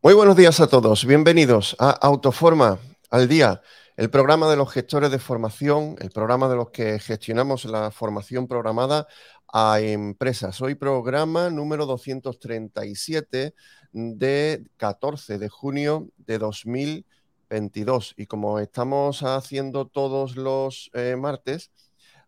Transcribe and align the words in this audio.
Muy 0.00 0.14
buenos 0.14 0.36
días 0.36 0.60
a 0.60 0.68
todos. 0.68 1.04
Bienvenidos 1.04 1.74
a 1.80 1.90
Autoforma 1.90 2.78
al 3.10 3.26
Día, 3.26 3.62
el 3.96 4.10
programa 4.10 4.48
de 4.48 4.56
los 4.56 4.72
gestores 4.72 5.10
de 5.10 5.18
formación, 5.18 5.96
el 5.98 6.10
programa 6.10 6.48
de 6.48 6.54
los 6.54 6.70
que 6.70 7.00
gestionamos 7.00 7.64
la 7.64 7.90
formación 7.90 8.46
programada 8.46 9.08
a 9.52 9.80
empresas. 9.80 10.60
Hoy 10.60 10.76
programa 10.76 11.50
número 11.50 11.84
237 11.84 13.54
de 13.90 14.64
14 14.76 15.38
de 15.38 15.48
junio 15.48 16.08
de 16.16 16.38
2022. 16.38 18.14
Y 18.16 18.26
como 18.26 18.60
estamos 18.60 19.24
haciendo 19.24 19.88
todos 19.88 20.36
los 20.36 20.92
eh, 20.94 21.16
martes, 21.18 21.72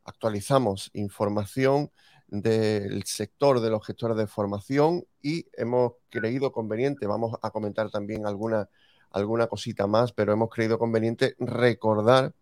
actualizamos 0.03 0.91
información 0.93 1.93
del 2.31 3.03
sector 3.05 3.61
de 3.61 3.71
los 3.71 3.85
gestores 3.85 4.17
de 4.17 4.27
formación 4.27 5.05
y 5.21 5.47
hemos 5.53 5.95
creído 6.09 6.53
conveniente, 6.53 7.07
vamos 7.07 7.37
a 7.43 7.51
comentar 7.51 7.91
también 7.91 8.25
alguna, 8.25 8.69
alguna 9.11 9.49
cosita 9.49 9.87
más, 9.87 10.13
pero 10.13 10.33
hemos 10.33 10.49
creído 10.49 10.79
conveniente 10.79 11.35
recordar 11.39 12.33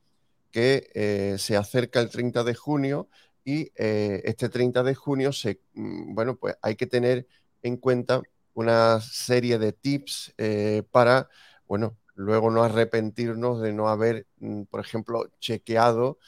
que 0.50 0.90
eh, 0.94 1.36
se 1.38 1.56
acerca 1.56 2.00
el 2.00 2.10
30 2.10 2.44
de 2.44 2.54
junio 2.54 3.08
y 3.44 3.72
eh, 3.76 4.22
este 4.24 4.50
30 4.50 4.82
de 4.82 4.94
junio 4.94 5.32
se, 5.32 5.60
mm, 5.74 6.14
bueno, 6.14 6.36
pues 6.36 6.56
hay 6.62 6.76
que 6.76 6.86
tener 6.86 7.26
en 7.62 7.78
cuenta 7.78 8.22
una 8.54 9.00
serie 9.00 9.58
de 9.58 9.72
tips 9.72 10.34
eh, 10.36 10.82
para, 10.90 11.28
bueno, 11.66 11.96
luego 12.14 12.50
no 12.50 12.62
arrepentirnos 12.62 13.62
de 13.62 13.72
no 13.72 13.88
haber, 13.88 14.26
mm, 14.38 14.64
por 14.64 14.80
ejemplo, 14.80 15.30
chequeado 15.40 16.18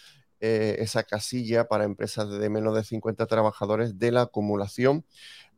eh, 0.42 0.76
esa 0.78 1.02
casilla 1.02 1.68
para 1.68 1.84
empresas 1.84 2.30
de 2.30 2.48
menos 2.48 2.74
de 2.74 2.82
50 2.82 3.26
trabajadores 3.26 3.98
de 3.98 4.10
la 4.10 4.22
acumulación 4.22 5.04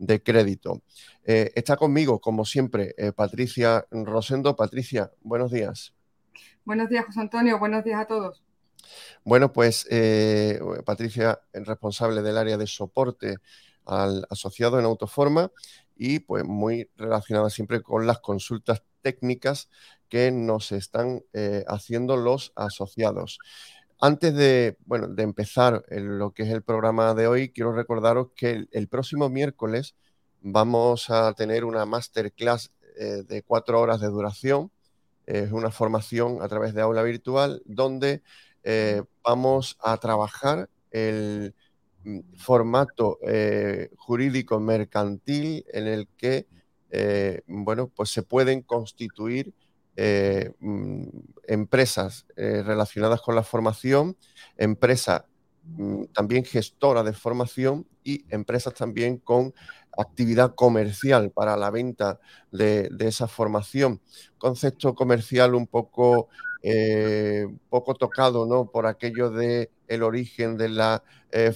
de 0.00 0.20
crédito. 0.20 0.82
Eh, 1.24 1.52
está 1.54 1.76
conmigo, 1.76 2.20
como 2.20 2.44
siempre, 2.44 2.92
eh, 2.98 3.12
Patricia 3.12 3.86
Rosendo. 3.92 4.56
Patricia, 4.56 5.12
buenos 5.20 5.52
días. 5.52 5.94
Buenos 6.64 6.88
días, 6.88 7.06
José 7.06 7.20
Antonio. 7.20 7.60
Buenos 7.60 7.84
días 7.84 8.00
a 8.00 8.06
todos. 8.06 8.42
Bueno, 9.24 9.52
pues 9.52 9.86
Patricia, 10.84 11.38
responsable 11.52 12.20
del 12.22 12.36
área 12.36 12.56
de 12.56 12.66
soporte 12.66 13.36
al 13.84 14.26
asociado 14.30 14.80
en 14.80 14.84
Autoforma 14.84 15.52
y 15.94 16.18
pues 16.18 16.42
muy 16.42 16.90
relacionada 16.96 17.50
siempre 17.50 17.82
con 17.82 18.08
las 18.08 18.18
consultas 18.18 18.82
técnicas 19.00 19.70
que 20.08 20.32
nos 20.32 20.72
están 20.72 21.22
haciendo 21.68 22.16
los 22.16 22.52
asociados. 22.56 23.38
Antes 24.04 24.34
de, 24.34 24.76
bueno, 24.84 25.06
de 25.06 25.22
empezar 25.22 25.84
lo 25.88 26.32
que 26.32 26.42
es 26.42 26.48
el 26.50 26.62
programa 26.62 27.14
de 27.14 27.28
hoy, 27.28 27.50
quiero 27.50 27.72
recordaros 27.72 28.30
que 28.34 28.66
el, 28.72 28.88
próximo 28.88 29.28
miércoles 29.28 29.94
vamos 30.40 31.08
a 31.08 31.32
tener 31.34 31.64
una 31.64 31.86
masterclass 31.86 32.72
eh, 32.98 33.22
de 33.24 33.42
cuatro 33.44 33.80
horas 33.80 34.00
de 34.00 34.08
duración. 34.08 34.72
Es 35.24 35.52
una 35.52 35.70
formación 35.70 36.42
a 36.42 36.48
través 36.48 36.74
de 36.74 36.82
aula 36.82 37.04
virtual 37.04 37.62
donde 37.64 38.24
eh, 38.64 39.04
vamos 39.22 39.78
a 39.80 39.96
trabajar 39.98 40.68
el 40.90 41.54
mm, 42.02 42.18
formato 42.38 43.20
eh, 43.24 43.88
jurídico 43.96 44.58
mercantil 44.58 45.64
en 45.72 45.86
el 45.86 46.08
que 46.16 46.48
bueno, 47.46 47.88
pues 47.88 48.10
se 48.10 48.22
pueden 48.22 48.60
constituir 48.62 49.54
eh, 49.96 50.52
mm, 50.60 51.04
empresas 51.48 52.26
eh, 52.36 52.62
relacionadas 52.64 53.20
con 53.20 53.34
la 53.34 53.42
formación, 53.42 54.16
empresas 54.56 55.24
mm, 55.64 56.04
también 56.14 56.44
gestoras 56.44 57.04
de 57.04 57.12
formación 57.12 57.86
y 58.02 58.24
empresas 58.30 58.72
también 58.74 59.18
con 59.18 59.52
actividad 59.96 60.54
comercial 60.54 61.30
para 61.30 61.56
la 61.58 61.70
venta 61.70 62.18
de, 62.50 62.90
esa 63.00 63.28
formación. 63.28 64.00
Concepto 64.38 64.94
comercial 64.94 65.54
un 65.54 65.66
poco, 65.66 66.28
eh, 66.62 67.46
poco 67.68 67.94
tocado 67.94 68.46
¿no? 68.46 68.70
por 68.70 68.86
aquello 68.86 69.30
de 69.30 69.70
el 69.88 70.02
origen 70.02 70.56
de 70.56 70.70
la 70.70 71.02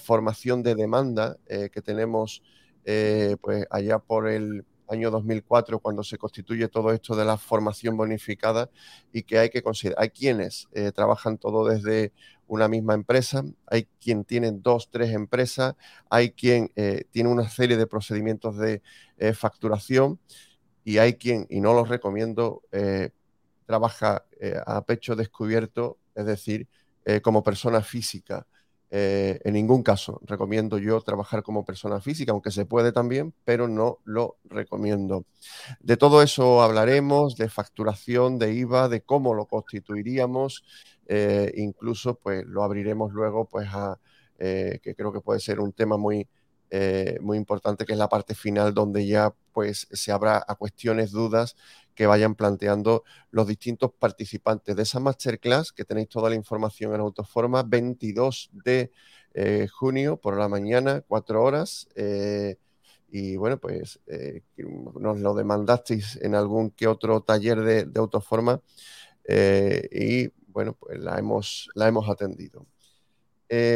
formación 0.04 0.62
de 0.62 0.74
demanda 0.74 1.38
que 1.46 1.82
tenemos 1.82 2.42
pues 2.84 3.66
allá 3.70 3.98
por 3.98 4.28
el 4.28 4.64
año 4.88 5.10
2004, 5.10 5.78
cuando 5.80 6.02
se 6.02 6.18
constituye 6.18 6.68
todo 6.68 6.92
esto 6.92 7.14
de 7.16 7.24
la 7.24 7.36
formación 7.36 7.96
bonificada 7.96 8.70
y 9.12 9.22
que 9.22 9.38
hay 9.38 9.50
que 9.50 9.62
considerar. 9.62 10.02
Hay 10.02 10.10
quienes 10.10 10.68
eh, 10.72 10.92
trabajan 10.92 11.38
todo 11.38 11.66
desde 11.66 12.12
una 12.46 12.68
misma 12.68 12.94
empresa, 12.94 13.44
hay 13.66 13.88
quien 14.00 14.24
tiene 14.24 14.52
dos, 14.52 14.90
tres 14.90 15.12
empresas, 15.12 15.74
hay 16.10 16.30
quien 16.30 16.70
eh, 16.76 17.04
tiene 17.10 17.28
una 17.30 17.48
serie 17.48 17.76
de 17.76 17.86
procedimientos 17.86 18.56
de 18.56 18.82
eh, 19.18 19.32
facturación 19.32 20.20
y 20.84 20.98
hay 20.98 21.14
quien, 21.14 21.46
y 21.50 21.60
no 21.60 21.74
los 21.74 21.88
recomiendo, 21.88 22.62
trabaja 23.66 24.24
a 24.66 24.84
pecho 24.84 25.16
descubierto, 25.16 25.98
es 26.14 26.26
decir, 26.26 26.68
como 27.22 27.42
persona 27.42 27.82
física. 27.82 28.46
Eh, 28.88 29.40
en 29.44 29.54
ningún 29.54 29.82
caso 29.82 30.20
recomiendo 30.24 30.78
yo 30.78 31.00
trabajar 31.00 31.42
como 31.42 31.64
persona 31.64 32.00
física, 32.00 32.30
aunque 32.30 32.52
se 32.52 32.66
puede 32.66 32.92
también, 32.92 33.34
pero 33.44 33.66
no 33.66 33.98
lo 34.04 34.36
recomiendo. 34.44 35.24
De 35.80 35.96
todo 35.96 36.22
eso 36.22 36.62
hablaremos, 36.62 37.36
de 37.36 37.48
facturación, 37.48 38.38
de 38.38 38.52
IVA, 38.54 38.88
de 38.88 39.00
cómo 39.00 39.34
lo 39.34 39.46
constituiríamos, 39.46 40.64
eh, 41.08 41.52
incluso 41.56 42.14
pues 42.14 42.44
lo 42.46 42.62
abriremos 42.62 43.12
luego 43.12 43.46
pues 43.46 43.68
a, 43.72 43.98
eh, 44.38 44.78
que 44.82 44.94
creo 44.94 45.12
que 45.12 45.20
puede 45.20 45.40
ser 45.40 45.60
un 45.60 45.72
tema 45.72 45.96
muy, 45.96 46.28
muy 47.20 47.38
importante, 47.38 47.84
que 47.84 47.92
es 47.92 47.98
la 47.98 48.08
parte 48.08 48.34
final 48.34 48.74
donde 48.74 49.06
ya 49.06 49.32
pues 49.56 49.88
se 49.90 50.12
habrá 50.12 50.44
a 50.46 50.54
cuestiones, 50.56 51.12
dudas 51.12 51.56
que 51.94 52.06
vayan 52.06 52.34
planteando 52.34 53.04
los 53.30 53.46
distintos 53.46 53.90
participantes 53.90 54.76
de 54.76 54.82
esa 54.82 55.00
masterclass, 55.00 55.72
que 55.72 55.86
tenéis 55.86 56.10
toda 56.10 56.28
la 56.28 56.36
información 56.36 56.94
en 56.94 57.00
Autoforma, 57.00 57.62
22 57.62 58.50
de 58.52 58.92
eh, 59.32 59.66
junio 59.66 60.18
por 60.18 60.36
la 60.36 60.48
mañana, 60.48 61.02
cuatro 61.08 61.42
horas. 61.42 61.88
Eh, 61.94 62.56
y 63.08 63.36
bueno, 63.36 63.56
pues 63.58 63.98
eh, 64.08 64.42
nos 64.58 65.20
lo 65.20 65.32
demandasteis 65.32 66.16
en 66.16 66.34
algún 66.34 66.70
que 66.70 66.86
otro 66.86 67.22
taller 67.22 67.62
de, 67.62 67.98
Autoforma 67.98 68.60
y 69.26 70.28
bueno, 70.48 70.74
pues 70.74 70.98
la 71.00 71.18
hemos, 71.18 71.70
la 71.74 71.88
hemos 71.88 72.10
atendido. 72.10 72.66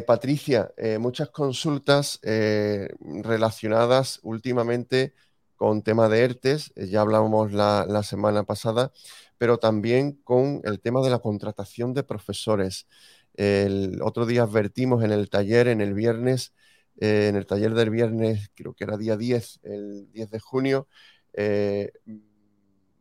Patricia, 0.07 0.71
muchas 0.99 1.31
consultas 1.31 2.21
relacionadas 2.23 4.21
últimamente 4.25 5.15
con 5.61 5.83
tema 5.83 6.09
de 6.09 6.21
ERTES, 6.23 6.73
eh, 6.75 6.87
ya 6.89 7.03
hablábamos 7.03 7.53
la, 7.53 8.03
semana 8.03 8.45
pasada, 8.45 8.93
pero 9.37 9.59
también 9.59 10.13
con 10.25 10.63
el 10.65 10.81
tema 10.81 11.03
de 11.03 11.11
la 11.11 11.19
contratación 11.19 11.93
de 11.93 12.03
profesores. 12.03 12.87
El 13.35 14.01
otro 14.03 14.25
día 14.25 14.45
advertimos 14.45 15.05
en 15.05 15.13
el 15.13 15.29
taller, 15.29 15.69
en 15.69 15.83
el 15.83 15.93
viernes, 15.93 16.55
eh, 16.99 17.27
en 17.29 17.37
el 17.37 17.45
taller 17.45 17.75
del 17.75 17.91
viernes, 17.91 18.51
creo 18.55 18.73
que 18.73 18.85
era 18.85 18.97
día 18.97 19.19
10, 19.19 19.61
el 19.65 20.11
10 20.13 20.31
de 20.31 20.41
junio, 20.41 20.89
eh, 21.35 21.93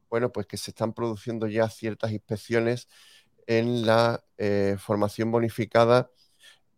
bueno, 0.10 0.30
pues 0.34 0.46
que 0.46 0.58
se 0.58 0.72
están 0.72 0.92
produciendo 0.92 1.48
ya 1.48 1.70
ciertas 1.70 2.12
inspecciones 2.12 2.90
en 3.48 3.86
la 3.86 4.22
formación 4.80 5.32
bonificada 5.32 6.12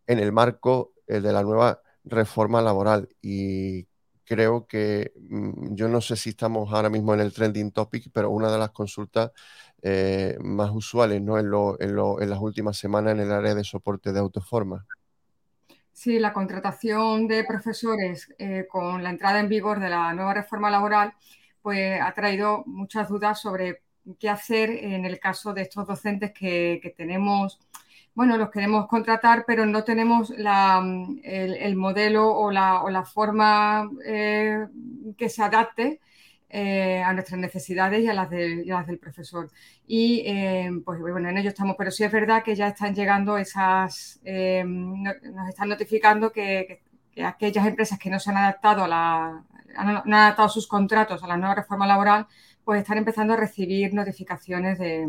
en 0.06 0.20
el 0.20 0.32
marco 0.32 0.94
de 1.08 1.22
la 1.22 1.42
nueva 1.42 1.82
reforma 2.04 2.62
laboral. 2.62 3.10
Y 3.22 3.88
creo 4.32 4.66
que 4.66 5.12
mm, 5.30 5.76
yo 5.76 5.90
no 5.90 6.00
sé 6.00 6.16
si 6.16 6.30
estamos 6.30 6.72
ahora 6.72 6.90
mismo 6.90 7.14
en 7.14 7.20
el 7.20 7.34
trending 7.34 7.72
topic, 7.72 8.10
pero 8.14 8.30
una 8.30 8.50
de 8.50 8.58
las 8.58 8.72
consultas 8.72 9.32
eh, 9.82 10.38
más 10.40 10.72
usuales 10.72 11.22
¿no? 11.22 11.38
en, 11.38 12.30
las 12.30 12.40
últimas 12.40 12.78
semanas 12.78 13.12
en 13.12 13.20
el 13.20 13.32
área 13.32 13.54
de 13.54 13.66
soporte 13.66 14.14
de 14.14 14.20
autoforma. 14.20 14.86
Sí, 15.92 16.18
la 16.18 16.32
contratación 16.32 17.28
de 17.28 17.44
profesores 17.44 18.34
eh, 18.38 18.68
con 18.70 19.04
la 19.04 19.10
entrada 19.10 19.42
en 19.42 19.50
vigor 19.50 19.82
de 19.82 19.90
la 19.90 20.14
nueva 20.14 20.34
reforma 20.34 20.72
laboral 20.72 21.14
pues, 21.62 22.00
ha 22.02 22.14
traído 22.14 22.64
muchas 22.66 23.10
dudas 23.10 23.42
sobre 23.42 23.82
qué 24.18 24.30
hacer 24.30 24.70
en 24.70 25.04
el 25.04 25.20
caso 25.20 25.54
de 25.54 25.64
estos 25.64 25.86
docentes 25.86 26.32
que 26.32 26.94
tenemos 26.96 27.60
bueno, 28.14 28.38
los 28.38 28.52
queremos 28.52 28.88
contratar, 28.88 29.46
pero 29.48 29.66
no 29.66 29.84
tenemos 29.84 30.32
el, 30.32 31.76
modelo 31.76 32.30
o 32.30 32.52
la, 32.52 33.06
forma 33.06 33.90
eh, 34.06 34.68
que 35.18 35.30
se 35.30 35.42
adapte 35.42 36.02
eh, 36.50 37.02
a 37.02 37.14
nuestras 37.14 37.40
necesidades 37.40 38.04
y 38.04 38.08
a 38.10 38.14
las, 38.14 38.30
del 38.30 39.00
profesor. 39.00 39.50
Y 39.88 40.24
eh, 40.26 40.70
pues 40.84 41.00
bueno, 41.00 41.30
en 41.30 41.38
ello 41.38 41.50
estamos, 41.50 41.76
pero 41.78 41.90
sí 41.92 42.04
es 42.04 42.12
verdad 42.12 42.44
que 42.44 42.56
ya 42.56 42.68
están 42.68 42.94
llegando 42.94 43.38
esas, 43.38 44.20
nos 44.26 45.50
están 45.50 45.70
notificando 45.70 46.32
que, 46.32 46.82
aquellas 47.24 47.68
empresas 47.68 48.00
que 48.00 48.10
no 48.10 48.20
se 48.20 48.30
han 48.32 48.38
adaptado 48.38 48.84
a 48.86 48.88
la, 48.88 49.44
han 49.76 50.14
adaptado 50.14 50.50
sus 50.50 50.68
contratos 50.68 51.24
a 51.24 51.28
la 51.28 51.38
nueva 51.38 51.56
reforma 51.56 51.88
laboral, 51.88 52.28
pues 52.66 52.82
están 52.82 52.98
empezando 52.98 53.34
a 53.34 53.38
recibir 53.38 53.94
notificaciones 53.94 54.80
de, 54.80 55.08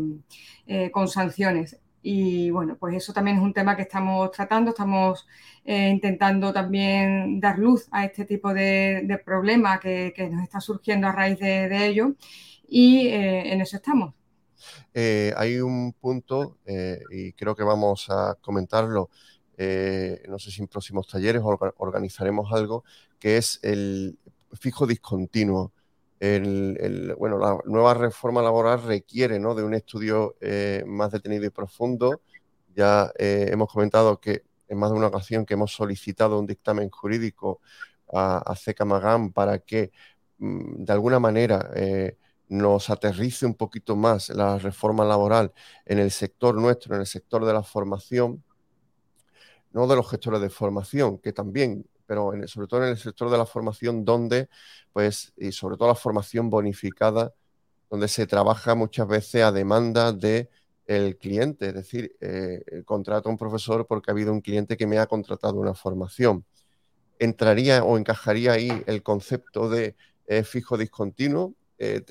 con 0.91 1.07
sanciones 1.09 1.77
Y 2.05 2.51
bueno, 2.51 2.75
pues 2.77 2.95
eso 2.95 3.13
también 3.13 3.37
es 3.37 3.43
un 3.43 3.53
tema 3.53 3.77
que 3.77 3.83
estamos 3.83 4.29
tratando, 4.31 4.71
estamos 4.71 5.25
eh, 5.63 5.87
intentando 5.87 6.51
también 6.51 7.39
dar 7.39 7.57
luz 7.57 7.87
a 7.91 8.03
este 8.03 8.25
tipo 8.25 8.53
de, 8.53 9.21
problema 9.25 9.79
que, 9.79 10.13
nos 10.29 10.43
está 10.43 10.59
surgiendo 10.59 11.07
a 11.07 11.13
raíz 11.13 11.39
de, 11.39 11.87
ello 11.87 12.15
y 12.67 13.07
eh, 13.07 13.53
en 13.53 13.61
eso 13.61 13.77
estamos. 13.77 14.13
Eh, 14.93 15.33
hay 15.37 15.59
un 15.59 15.93
punto, 15.93 16.57
y 17.09 17.31
creo 17.33 17.55
que 17.55 17.63
vamos 17.63 18.09
a 18.09 18.35
comentarlo, 18.41 19.09
no 19.57 20.39
sé 20.39 20.51
si 20.51 20.61
en 20.61 20.67
próximos 20.67 21.07
talleres 21.07 21.41
organizaremos 21.77 22.51
algo, 22.51 22.83
que 23.17 23.37
es 23.37 23.59
el 23.63 24.19
fijo 24.51 24.85
discontinuo. 24.85 25.71
Bueno, 27.17 27.37
la 27.37 27.57
nueva 27.65 27.93
reforma 27.93 28.41
laboral 28.41 28.83
requiere 28.83 29.39
¿no? 29.39 29.55
de 29.55 29.63
un 29.63 29.73
estudio 29.73 30.35
más 30.85 31.11
detenido 31.11 31.45
y 31.45 31.49
profundo. 31.49 32.21
Ya 32.75 33.11
hemos 33.17 33.71
comentado 33.71 34.19
que 34.19 34.43
en 34.67 34.77
más 34.77 34.91
de 34.91 34.97
una 34.97 35.07
ocasión 35.07 35.45
que 35.45 35.53
hemos 35.53 35.73
solicitado 35.73 36.39
un 36.39 36.47
dictamen 36.47 36.89
jurídico 36.89 37.61
a, 38.13 38.37
a 38.37 39.29
para 39.33 39.59
que 39.59 39.91
mm, 40.37 40.83
de 40.83 40.93
alguna 40.93 41.19
manera 41.19 41.69
eh, 41.75 42.17
nos 42.49 42.89
aterrice 42.89 43.45
un 43.45 43.55
poquito 43.55 43.95
más 43.95 44.29
la 44.29 44.57
reforma 44.57 45.05
laboral 45.05 45.53
en 45.85 45.99
el 45.99 46.11
sector 46.11 46.55
nuestro, 46.55 46.95
en 46.95 47.01
el 47.01 47.07
sector 47.07 47.45
de 47.45 47.53
la 47.53 47.63
formación, 47.63 48.43
no 49.71 49.87
de 49.87 49.95
los 49.95 50.09
gestores 50.09 50.41
de 50.41 50.49
formación, 50.49 51.17
que 51.17 51.33
también, 51.33 51.87
pero 52.05 52.31
sobre 52.47 52.67
todo 52.67 52.83
en 52.83 52.89
el 52.89 52.97
sector 52.97 53.29
de 53.29 53.37
la 53.37 53.45
formación 53.45 54.05
donde, 54.05 54.49
pues, 54.91 55.33
y 55.37 55.51
sobre 55.51 55.77
todo 55.77 55.87
la 55.87 55.95
formación 55.95 56.49
bonificada, 56.49 57.33
donde 57.89 58.07
se 58.07 58.27
trabaja 58.27 58.75
muchas 58.75 59.07
veces 59.07 59.43
a 59.43 59.51
demanda 59.51 60.11
de 60.11 60.49
cliente, 61.19 61.67
es 61.69 61.73
decir, 61.73 62.15
eh, 62.19 62.83
contrato 62.85 63.29
a 63.29 63.31
un 63.31 63.37
profesor 63.37 63.87
porque 63.87 64.11
ha 64.11 64.13
habido 64.13 64.33
un 64.33 64.41
cliente 64.41 64.77
que 64.77 64.87
me 64.87 64.99
ha 64.99 65.07
contratado 65.07 65.55
una 65.59 65.73
formación. 65.73 66.45
¿Entraría 67.19 67.83
o 67.83 67.97
encajaría 67.97 68.53
ahí 68.53 68.83
el 68.85 69.01
concepto 69.03 69.69
de 69.69 69.95
eh, 70.27 70.43
fijo 70.43 70.77
discontinuo? 70.77 71.53
Eh, 71.77 72.01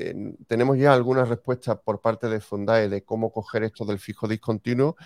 tenemos 0.46 0.78
ya 0.78 0.92
algunas 0.92 1.28
respuestas 1.28 1.78
por 1.84 2.00
parte 2.00 2.28
de 2.28 2.40
Fundae 2.40 2.88
de 2.88 3.04
cómo 3.04 3.32
coger 3.32 3.64
esto 3.64 3.84
del 3.84 3.98
fijo 3.98 4.26
discontinuo, 4.28 4.96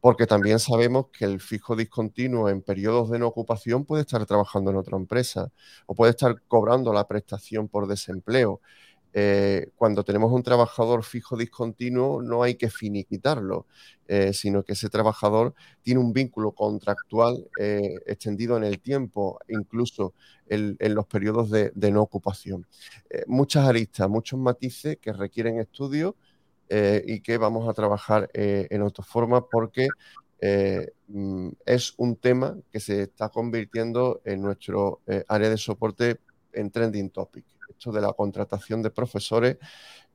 porque 0.00 0.26
también 0.26 0.58
sabemos 0.58 1.06
que 1.12 1.24
el 1.24 1.40
fijo 1.40 1.74
discontinuo 1.76 2.48
en 2.48 2.62
periodos 2.62 3.10
de 3.10 3.18
no 3.18 3.26
ocupación 3.26 3.84
puede 3.84 4.02
estar 4.02 4.24
trabajando 4.26 4.70
en 4.70 4.76
otra 4.76 4.96
empresa 4.96 5.50
o 5.86 5.94
puede 5.94 6.10
estar 6.10 6.40
cobrando 6.46 6.92
la 6.92 7.06
prestación 7.06 7.68
por 7.68 7.86
desempleo. 7.86 8.60
Eh, 9.14 9.70
cuando 9.74 10.04
tenemos 10.04 10.30
un 10.32 10.42
trabajador 10.42 11.02
fijo 11.02 11.36
discontinuo 11.36 12.22
no 12.22 12.42
hay 12.42 12.56
que 12.56 12.68
finiquitarlo, 12.70 13.66
eh, 14.06 14.32
sino 14.34 14.62
que 14.62 14.74
ese 14.74 14.90
trabajador 14.90 15.54
tiene 15.82 16.00
un 16.00 16.12
vínculo 16.12 16.52
contractual 16.52 17.48
eh, 17.58 17.96
extendido 18.06 18.56
en 18.58 18.64
el 18.64 18.80
tiempo, 18.80 19.40
incluso 19.48 20.14
en, 20.46 20.76
los 20.94 21.06
periodos 21.06 21.50
de, 21.50 21.72
no 21.90 22.02
ocupación. 22.02 22.66
muchas 23.26 23.66
aristas, 23.66 24.08
muchos 24.08 24.38
matices 24.38 24.98
que 24.98 25.12
requieren 25.12 25.58
estudio 25.58 26.16
y 26.70 27.20
que 27.20 27.38
vamos 27.38 27.68
a 27.68 27.72
trabajar 27.72 28.28
en 28.34 28.82
otra 28.82 29.04
forma 29.04 29.46
porque 29.48 29.88
mm, 31.08 31.48
es 31.64 31.94
un 31.96 32.16
tema 32.16 32.56
que 32.70 32.80
se 32.80 33.02
está 33.02 33.30
convirtiendo 33.30 34.20
en 34.24 34.42
nuestro 34.42 35.00
área 35.28 35.48
de 35.48 35.56
soporte 35.56 36.20
en 36.52 36.70
trending 36.70 37.10
topic. 37.10 37.46
De 37.84 38.00
la 38.00 38.12
contratación 38.12 38.82
de 38.82 38.90
profesores 38.90 39.56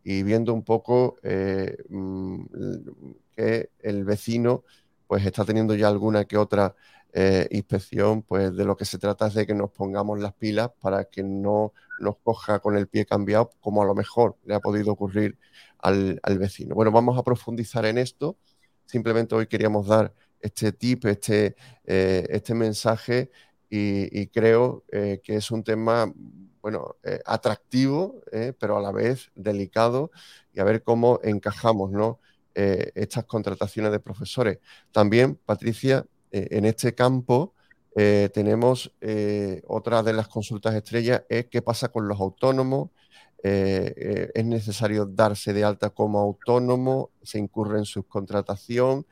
y 0.03 0.21
viendo 0.23 0.53
un 0.53 0.63
poco 0.63 1.15
eh, 1.23 1.77
mm, 1.89 2.43
que 3.35 3.69
el 3.79 4.03
vecino 4.03 4.63
pues 5.07 5.25
está 5.25 5.45
teniendo 5.45 5.73
ya 5.73 5.87
alguna 5.87 6.25
que 6.25 6.37
otra 6.37 6.75
eh, 7.13 7.47
inspección, 7.51 8.21
pues 8.23 8.55
de 8.55 8.65
lo 8.65 8.75
que 8.75 8.85
se 8.85 8.97
trata 8.97 9.27
es 9.27 9.33
de 9.33 9.47
que 9.47 9.53
nos 9.53 9.71
pongamos 9.71 10.19
las 10.19 10.33
pilas 10.33 10.71
para 10.81 11.05
que 11.05 11.23
no 11.23 11.73
nos 11.99 12.17
coja 12.17 12.59
con 12.59 12.75
el 12.75 12.87
pie 12.87 13.05
cambiado, 13.05 13.51
como 13.61 13.81
a 13.81 13.85
lo 13.85 13.95
mejor 13.95 14.37
le 14.45 14.55
ha 14.55 14.59
podido 14.59 14.91
ocurrir 14.91 15.37
al, 15.83 16.39
vecino. 16.39 16.75
Bueno, 16.75 16.91
vamos 16.91 17.17
a 17.17 17.23
profundizar 17.23 17.85
en 17.85 17.97
esto. 17.97 18.37
Simplemente 18.85 19.35
hoy 19.35 19.47
queríamos 19.47 19.87
dar 19.87 20.13
este 20.39 20.71
tip, 20.71 21.05
este, 21.05 21.55
eh, 21.85 22.25
este 22.29 22.53
mensaje 22.55 23.29
y, 23.69 24.27
creo 24.27 24.83
que 24.91 25.21
es 25.25 25.49
un 25.49 25.63
tema 25.63 26.13
bueno, 26.63 26.95
eh, 27.03 27.19
atractivo, 27.25 28.21
eh, 28.31 28.53
pero 28.57 28.77
a 28.77 28.81
la 28.81 28.93
vez 28.93 29.31
delicado, 29.35 30.11
y 30.53 30.61
a 30.61 30.63
ver 30.63 30.81
cómo 30.81 31.19
encajamos 31.21 31.91
¿no? 31.91 32.21
Eh, 32.55 32.93
estas 32.95 33.25
contrataciones 33.25 33.91
de 33.91 33.99
profesores. 33.99 34.59
También, 34.93 35.35
Patricia, 35.35 36.05
en 36.31 36.65
este 36.65 36.95
campo 36.95 37.53
tenemos 37.93 38.91
otra 39.67 40.01
de 40.01 40.13
las 40.13 40.27
consultas 40.27 40.73
estrellas, 40.73 41.21
es 41.29 41.45
qué 41.45 41.61
pasa 41.61 41.89
con 41.89 42.07
los 42.07 42.19
autónomos. 42.19 42.89
Es 43.43 44.45
necesario 44.45 45.05
darse 45.05 45.53
de 45.53 45.63
alta 45.63 45.89
como 45.89 46.19
autónomo, 46.19 47.11
se 47.21 47.39
incurre 47.39 47.77
en 47.77 47.85
subcontratación. 47.85 49.05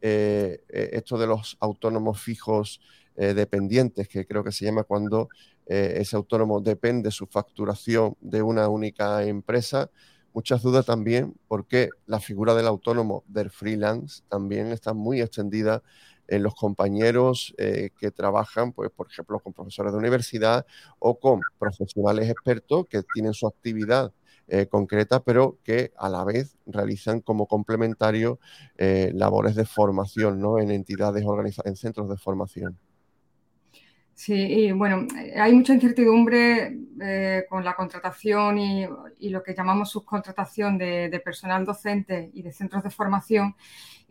esto 0.00 1.18
de 1.18 1.26
los 1.26 1.56
autónomos 1.60 2.20
fijos 2.20 2.80
dependientes, 3.16 4.08
que 4.08 4.26
creo 4.26 4.44
que 4.44 4.52
se 4.52 4.66
llama 4.66 4.84
cuando 4.84 5.28
eh, 5.72 6.00
ese 6.00 6.16
autónomo 6.16 6.60
depende 6.60 7.12
su 7.12 7.28
facturación 7.28 8.16
de 8.20 8.42
una 8.42 8.68
única 8.68 9.22
empresa. 9.22 9.88
Muchas 10.34 10.62
dudas 10.62 10.84
también 10.84 11.36
porque 11.46 11.90
la 12.06 12.18
figura 12.18 12.54
del 12.54 12.66
autónomo, 12.66 13.22
del 13.28 13.50
freelance, 13.50 14.24
también 14.28 14.72
está 14.72 14.94
muy 14.94 15.20
extendida 15.20 15.84
en 16.30 16.42
los 16.42 16.54
compañeros 16.54 17.54
eh, 17.58 17.90
que 17.98 18.10
trabajan, 18.10 18.72
pues, 18.72 18.90
por 18.90 19.08
ejemplo, 19.08 19.38
con 19.40 19.52
profesores 19.52 19.92
de 19.92 19.98
universidad 19.98 20.66
o 20.98 21.18
con 21.18 21.40
profesionales 21.58 22.30
expertos 22.30 22.86
que 22.88 23.02
tienen 23.14 23.34
su 23.34 23.46
actividad 23.46 24.12
eh, 24.48 24.66
concreta, 24.66 25.22
pero 25.22 25.58
que 25.62 25.92
a 25.96 26.08
la 26.08 26.24
vez 26.24 26.56
realizan 26.66 27.20
como 27.20 27.46
complementario 27.46 28.38
labores 28.78 29.54
de 29.54 29.66
formación 29.66 30.40
¿no? 30.40 30.58
en 30.58 30.70
entidades 30.70 31.24
organizadas, 31.26 31.70
en 31.70 31.76
centros 31.76 32.08
de 32.08 32.16
formación. 32.16 32.78
Sí, 34.20 34.34
y 34.34 34.72
bueno, 34.72 35.06
hay 35.34 35.54
mucha 35.54 35.72
incertidumbre 35.72 36.76
eh, 37.00 37.46
con 37.48 37.64
la 37.64 37.74
contratación 37.74 38.58
y, 38.58 38.86
lo 39.30 39.42
que 39.42 39.54
llamamos 39.54 39.88
subcontratación 39.90 40.76
de, 40.76 41.22
personal 41.24 41.64
docente 41.64 42.30
y 42.34 42.42
de 42.42 42.52
centros 42.52 42.82
de 42.82 42.90
formación. 42.90 43.56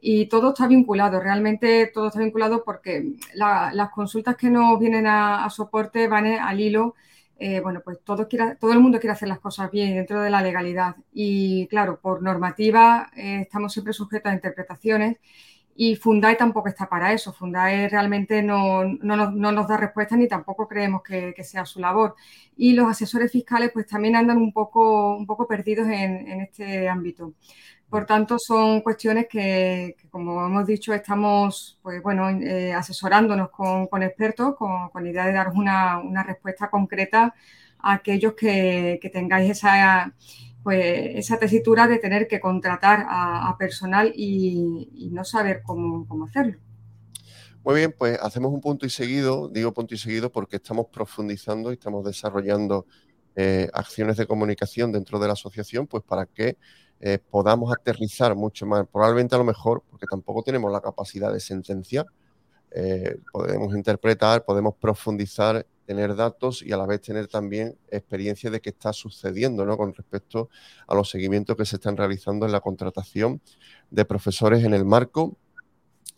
Y 0.02 0.26
todo 0.26 0.50
está 0.50 0.66
vinculado, 0.68 1.20
realmente 1.20 1.92
todo 1.94 2.08
está 2.08 2.20
vinculado 2.22 2.64
porque 2.66 3.14
las 3.36 3.90
consultas 3.92 4.36
que 4.36 4.50
nos 4.50 4.80
vienen 4.80 5.06
a, 5.06 5.48
soporte 5.52 6.08
van 6.08 6.26
al 6.26 6.60
hilo. 6.60 6.96
Eh, 7.38 7.60
bueno, 7.62 7.82
pues 7.86 8.00
todo, 8.04 8.28
todo 8.60 8.74
el 8.74 8.80
mundo 8.80 9.00
quiere 9.00 9.14
hacer 9.14 9.28
las 9.30 9.40
cosas 9.40 9.70
bien 9.70 9.94
dentro 9.94 10.22
de 10.22 10.32
la 10.32 10.42
legalidad. 10.42 10.96
Y 11.14 11.68
claro, 11.68 12.00
por 12.02 12.24
normativa 12.24 13.12
eh, 13.16 13.42
estamos 13.42 13.74
siempre 13.74 13.94
sujetos 13.94 14.32
a 14.32 14.36
interpretaciones 14.36 15.18
y 15.82 15.96
Fundae 15.96 16.36
tampoco 16.36 16.68
está 16.68 16.90
para 16.90 17.14
eso. 17.14 17.32
Fundae 17.32 17.88
realmente 17.88 18.44
no, 18.44 18.84
nos 18.84 19.68
da 19.70 19.78
respuesta 19.78 20.18
ni 20.18 20.28
tampoco 20.28 20.68
creemos 20.68 21.02
que, 21.02 21.34
sea 21.42 21.66
su 21.66 21.80
labor. 21.80 22.16
Y 22.58 22.74
los 22.74 22.90
asesores 22.90 23.32
fiscales 23.32 23.72
pues 23.74 23.88
también 23.88 24.18
andan 24.18 24.40
un 24.40 24.52
poco, 24.52 25.16
un 25.16 25.26
poco 25.26 25.48
perdidos 25.48 25.88
en, 25.88 26.42
este 26.42 26.90
ámbito. 26.90 27.34
Por 27.90 28.06
tanto, 28.06 28.38
son 28.40 28.82
cuestiones 28.82 29.28
que, 29.30 29.96
como 30.12 30.46
hemos 30.46 30.68
dicho, 30.68 30.94
estamos 30.94 31.80
pues, 31.82 32.04
bueno, 32.04 32.30
eh, 32.30 32.74
asesorándonos 32.74 33.50
con, 33.50 34.04
expertos 34.04 34.58
con, 34.58 34.90
con, 34.90 35.08
idea 35.08 35.28
de 35.28 35.32
daros 35.32 35.56
una, 35.56 36.24
respuesta 36.24 36.70
concreta 36.70 37.34
a 37.80 37.94
aquellos 37.94 38.34
que, 38.34 39.00
que 39.02 39.10
tengáis 39.10 39.50
esa 39.52 40.14
pues 40.70 41.16
esa 41.16 41.40
tesitura 41.40 41.88
de 41.88 41.98
tener 41.98 42.28
que 42.28 42.40
contratar 42.40 43.04
a, 43.10 43.56
personal 43.58 44.14
y, 44.16 45.10
no 45.12 45.24
saber 45.24 45.64
cómo, 45.64 46.06
hacerlo. 46.26 46.60
Muy 47.64 47.76
bien, 47.78 47.96
pues 47.98 48.20
hacemos 48.22 48.54
un 48.54 48.62
punto 48.62 48.86
y 48.86 48.92
seguido, 48.92 49.50
digo 49.50 49.74
punto 49.74 49.96
y 49.96 49.98
seguido 49.98 50.32
porque 50.32 50.58
estamos 50.58 50.86
profundizando 50.94 51.72
y 51.72 51.74
estamos 51.74 52.06
desarrollando 52.06 52.86
eh, 53.36 53.68
acciones 53.74 54.18
de 54.18 54.28
comunicación 54.28 54.92
dentro 54.92 55.18
de 55.18 55.26
la 55.26 55.34
asociación, 55.34 55.88
pues 55.88 56.04
para 56.04 56.28
que 56.28 56.58
eh, 57.00 57.18
podamos 57.18 57.74
aterrizar 57.74 58.36
mucho 58.36 58.68
más, 58.68 58.86
probablemente 58.88 59.34
a 59.34 59.40
lo 59.40 59.46
mejor, 59.46 59.82
porque 59.90 60.06
tampoco 60.06 60.44
tenemos 60.44 60.72
la 60.72 60.82
capacidad 60.82 61.34
de 61.34 61.40
sentencia, 61.40 62.06
eh, 62.70 63.18
podemos 63.34 63.76
interpretar, 63.76 64.46
podemos 64.46 64.76
profundizar 64.76 65.66
tener 65.90 66.16
datos 66.16 66.62
y 66.62 66.72
a 66.72 66.78
la 66.78 66.86
vez 66.86 67.02
tener 67.02 67.28
también 67.28 67.76
experiencia 67.90 68.52
de 68.52 68.62
qué 68.62 68.70
está 68.70 68.94
sucediendo 68.94 69.66
¿no? 69.66 69.76
con 69.76 69.92
respecto 69.92 70.48
a 70.86 70.94
los 70.94 71.10
seguimientos 71.10 71.58
que 71.58 71.66
se 71.66 71.78
están 71.78 71.98
realizando 71.98 72.46
en 72.46 72.52
la 72.52 72.62
contratación 72.62 73.42
de 73.90 74.06
profesores 74.06 74.64
en 74.64 74.76
el 74.76 74.86
marco 74.86 75.36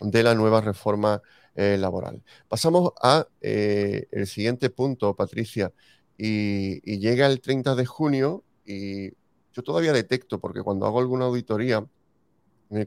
de 0.02 0.24
la 0.24 0.36
nueva 0.36 0.60
reforma 0.60 1.22
eh, 1.56 1.78
laboral. 1.80 2.22
Pasamos 2.50 2.92
a 3.02 3.28
eh, 3.40 4.08
el 4.12 4.28
siguiente 4.28 4.70
punto, 4.70 5.16
Patricia, 5.16 5.72
y, 6.18 6.82
y, 6.84 7.00
llega 7.00 7.28
el 7.28 7.40
30 7.40 7.74
de 7.76 7.86
junio 7.86 8.44
y 8.66 9.12
yo 9.54 9.64
todavía 9.64 9.94
detecto, 9.94 10.42
porque 10.42 10.64
cuando 10.64 10.86
hago 10.86 11.00
alguna 11.00 11.28
auditoría 11.28 11.88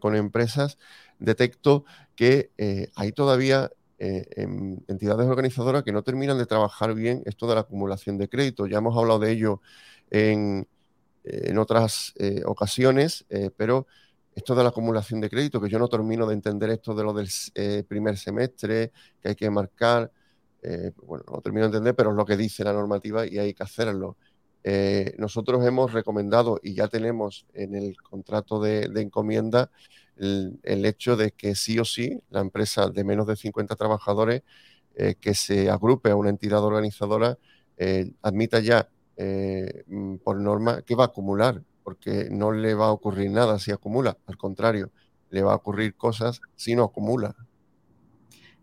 con 0.00 0.17
empresas, 0.17 0.76
detecto 1.19 1.87
que 2.14 2.50
hay 2.95 3.12
todavía 3.12 3.71
entidades 3.98 5.26
organizadoras 5.26 5.82
que 5.82 5.92
no 5.92 6.02
terminan 6.02 6.38
de 6.38 6.46
trabajar 6.46 6.94
bien 6.94 7.22
esto 7.26 7.46
de 7.46 7.54
la 7.54 7.62
acumulación 7.62 8.18
de 8.18 8.28
crédito. 8.28 8.66
Ya 8.66 8.78
hemos 8.78 8.96
hablado 8.96 9.18
de 9.20 9.30
ello 9.30 9.60
en, 10.10 10.66
en 11.24 11.58
otras 11.58 12.14
ocasiones, 12.44 13.24
pero 13.56 13.86
esto 14.34 14.54
de 14.54 14.62
la 14.62 14.70
acumulación 14.70 15.20
de 15.20 15.30
crédito, 15.30 15.60
que 15.60 15.68
yo 15.68 15.78
no 15.78 15.88
termino 15.88 16.26
de 16.26 16.34
entender 16.34 16.70
esto 16.70 16.94
de 16.94 17.04
lo 17.04 17.12
del 17.12 17.28
eh, 17.54 17.84
primer 17.86 18.16
semestre, 18.18 18.92
que 19.20 19.28
hay 19.28 19.34
que 19.34 19.48
marcar, 19.48 20.10
eh, 20.62 20.92
bueno, 21.02 21.24
no 21.30 21.40
termino 21.40 21.62
de 21.62 21.76
entender, 21.76 21.94
pero 21.94 22.10
es 22.10 22.16
lo 22.16 22.24
que 22.24 22.36
dice 22.36 22.64
la 22.64 22.72
normativa 22.72 23.26
y 23.26 23.38
hay 23.38 23.54
que 23.54 23.62
hacerlo. 23.62 24.16
Eh, 24.64 25.14
nosotros 25.18 25.64
hemos 25.64 25.92
recomendado 25.92 26.58
y 26.62 26.74
ya 26.74 26.88
tenemos 26.88 27.46
en 27.52 27.74
el 27.74 27.96
contrato 28.00 28.60
de, 28.60 28.90
encomienda 28.96 29.70
el, 30.16 30.85
hecho 30.85 31.16
de 31.16 31.33
que 31.33 31.54
sí 31.54 31.78
o 31.78 31.85
sí 31.85 32.21
la 32.30 32.40
empresa 32.40 32.88
de 32.88 33.04
menos 33.04 33.26
de 33.26 33.37
50 33.37 33.76
trabajadores 33.76 34.42
que 35.21 35.35
se 35.35 35.71
agrupe 35.71 36.11
a 36.11 36.16
una 36.16 36.30
entidad 36.30 36.62
organizadora 36.62 37.37
admita 38.23 38.61
ya 38.61 38.88
mm, 39.18 40.16
por 40.16 40.40
norma 40.40 40.83
que 40.83 40.94
va 40.94 41.04
a 41.04 41.06
acumular 41.09 41.62
porque 41.85 42.28
no 42.30 42.50
le 42.50 42.75
va 42.75 42.87
a 42.87 42.92
ocurrir 42.92 43.30
nada 43.30 43.59
si 43.59 43.71
acumula, 43.71 44.16
al 44.26 44.37
contrario, 44.38 44.90
le 45.30 45.42
va 45.42 45.52
a 45.52 45.56
ocurrir 45.56 45.94
cosas 45.94 46.40
si 46.56 46.75
no 46.75 46.85
acumula. 46.85 47.37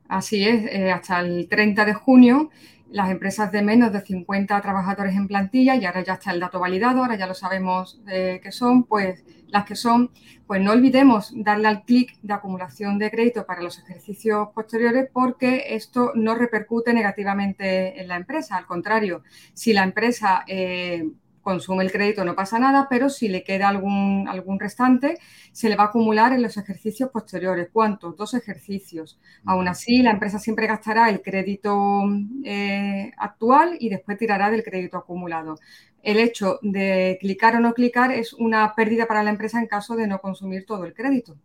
Así 0.09 0.45
es, 0.45 0.65
eh, 0.65 0.91
hasta 0.91 1.21
el 1.21 1.47
30 1.47 1.85
de 1.85 1.93
junio 1.93 2.49
las 2.91 3.09
empresas 3.09 3.51
de 3.51 3.61
menos 3.61 3.91
de 3.93 4.01
50 4.01 4.59
trabajadores 4.61 5.15
en 5.15 5.27
plantilla, 5.27 5.75
y 5.75 5.85
ahora 5.85 6.03
ya 6.03 6.13
está 6.13 6.31
el 6.31 6.39
dato 6.39 6.59
validado, 6.59 7.01
ahora 7.01 7.15
ya 7.15 7.27
lo 7.27 7.33
sabemos 7.33 8.01
eh, 8.07 8.39
que 8.43 8.51
son, 8.51 8.83
pues 8.83 9.23
las 9.47 9.65
que 9.65 9.75
son, 9.75 10.11
pues 10.47 10.61
no 10.61 10.71
olvidemos 10.71 11.33
darle 11.35 11.67
al 11.67 11.83
clic 11.83 12.17
de 12.21 12.33
acumulación 12.33 12.97
de 12.97 13.11
crédito 13.11 13.45
para 13.45 13.61
los 13.61 13.79
ejercicios 13.79 14.49
posteriores 14.53 15.09
porque 15.11 15.75
esto 15.75 16.11
no 16.15 16.35
repercute 16.35 16.93
negativamente 16.93 18.01
en 18.01 18.07
la 18.07 18.15
empresa, 18.15 18.57
al 18.57 18.65
contrario, 18.65 19.23
si 19.53 19.73
la 19.73 19.83
empresa 19.83 20.43
eh, 20.47 21.09
consume 21.41 21.83
el 21.83 21.91
crédito 21.91 22.23
no 22.23 22.35
pasa 22.35 22.59
nada, 22.59 22.87
pero 22.89 23.09
si 23.09 23.27
le 23.27 23.43
queda 23.43 23.69
algún, 23.69 24.27
algún 24.27 24.59
restante, 24.59 25.17
se 25.51 25.69
le 25.69 25.75
va 25.75 25.85
a 25.85 25.87
acumular 25.87 26.33
en 26.33 26.41
los 26.41 26.57
ejercicios 26.57 27.09
posteriores. 27.09 27.69
¿Cuántos? 27.71 28.15
Dos 28.15 28.33
ejercicios. 28.33 29.19
Aún 29.45 29.67
así, 29.67 30.01
la 30.01 30.11
empresa 30.11 30.39
siempre 30.39 30.67
gastará 30.67 31.09
el 31.09 31.21
crédito 31.21 32.03
eh, 32.43 33.11
actual 33.17 33.77
y 33.79 33.89
después 33.89 34.17
tirará 34.17 34.49
del 34.51 34.63
crédito 34.63 34.97
acumulado. 34.97 35.57
El 36.03 36.19
hecho 36.19 36.59
de 36.61 37.17
clicar 37.19 37.55
o 37.55 37.59
no 37.59 37.73
clicar 37.73 38.11
es 38.11 38.33
una 38.33 38.73
pérdida 38.75 39.05
para 39.05 39.23
la 39.23 39.29
empresa 39.29 39.59
en 39.59 39.67
caso 39.67 39.95
de 39.95 40.07
no 40.07 40.19
consumir 40.19 40.65
todo 40.65 40.85
el 40.85 40.93
crédito. 40.93 41.35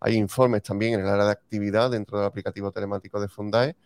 Hay 0.00 0.14
informes 0.14 0.62
también 0.62 0.94
en 0.94 1.00
el 1.00 1.08
área 1.08 1.24
de 1.24 1.32
actividad 1.32 1.90
dentro 1.90 2.18
del 2.18 2.26
aplicativo 2.26 2.70
telemático 2.70 3.20
de 3.20 3.28
Fundae 3.28 3.76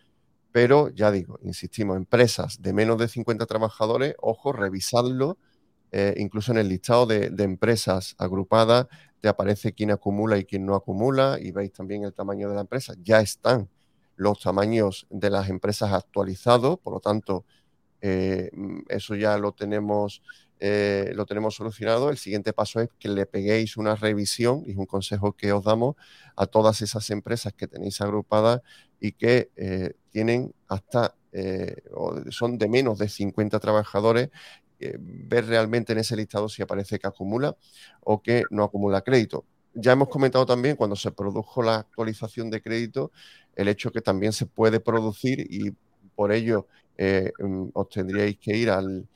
pero 0.51 0.89
ya 0.89 1.11
digo, 1.11 1.39
insistimos, 1.43 1.97
empresas 1.97 2.61
de 2.61 2.73
menos 2.73 2.97
de 2.97 3.07
50 3.07 3.45
trabajadores, 3.45 4.15
ojo, 4.19 4.51
revisadlo, 4.51 5.37
eh, 5.91 6.15
incluso 6.17 6.51
en 6.51 6.59
el 6.59 6.69
listado 6.69 7.05
de, 7.05 7.31
empresas 7.39 8.15
agrupadas 8.19 8.87
te 9.21 9.27
aparece 9.27 9.73
quién 9.73 9.91
acumula 9.91 10.37
y 10.37 10.45
quién 10.45 10.65
no 10.65 10.75
acumula 10.75 11.37
y 11.41 11.51
veis 11.51 11.73
también 11.73 12.03
el 12.03 12.13
tamaño 12.13 12.49
de 12.49 12.55
la 12.55 12.61
empresa. 12.61 12.93
Ya 13.03 13.19
están 13.21 13.69
los 14.15 14.39
tamaños 14.39 15.07
de 15.09 15.29
las 15.29 15.49
empresas 15.49 15.93
actualizados, 15.93 16.79
por 16.79 16.93
lo 16.93 16.99
tanto, 16.99 17.45
eh, 18.01 18.49
eso 18.87 19.15
ya 19.15 19.37
lo 19.37 19.51
tenemos, 19.53 20.21
eh, 20.59 21.11
lo 21.15 21.25
tenemos 21.25 21.55
solucionado. 21.55 22.09
El 22.09 22.17
siguiente 22.17 22.53
paso 22.53 22.79
es 22.81 22.89
que 22.99 23.09
le 23.09 23.25
peguéis 23.25 23.77
una 23.77 23.95
revisión, 23.95 24.63
y 24.65 24.71
es 24.71 24.77
un 24.77 24.85
consejo 24.85 25.33
que 25.33 25.51
os 25.51 25.63
damos 25.63 25.95
a 26.35 26.45
todas 26.47 26.81
esas 26.81 27.09
empresas 27.09 27.53
que 27.53 27.67
tenéis 27.67 28.01
agrupadas 28.01 28.61
y 28.99 29.13
que 29.13 29.51
eh, 29.55 29.93
tienen 30.11 30.53
hasta, 30.67 31.15
eh, 31.31 31.77
son 32.29 32.57
de 32.57 32.67
menos 32.67 32.99
de 32.99 33.09
50 33.09 33.59
trabajadores, 33.59 34.29
eh, 34.79 34.97
ver 34.99 35.45
realmente 35.47 35.93
en 35.93 35.99
ese 35.99 36.15
listado 36.15 36.49
si 36.49 36.61
aparece 36.61 36.99
que 36.99 37.07
acumula 37.07 37.57
o 38.01 38.21
que 38.21 38.43
no 38.49 38.63
acumula 38.63 39.01
crédito. 39.01 39.45
Ya 39.73 39.91
hemos 39.91 40.09
comentado 40.09 40.45
también 40.45 40.75
cuando 40.75 40.95
se 40.95 41.11
produjo 41.11 41.61
la 41.61 41.75
actualización 41.77 42.49
de 42.49 42.61
crédito, 42.61 43.11
el 43.55 43.67
hecho 43.67 43.91
que 43.91 44.01
también 44.01 44.33
se 44.33 44.45
puede 44.45 44.79
producir 44.79 45.45
y 45.49 45.71
por 46.15 46.31
ello 46.31 46.67
mm, 46.97 47.69
os 47.73 47.89
tendríais 47.89 48.37
que 48.39 48.57
ir 48.57 48.69
al, 48.69 49.07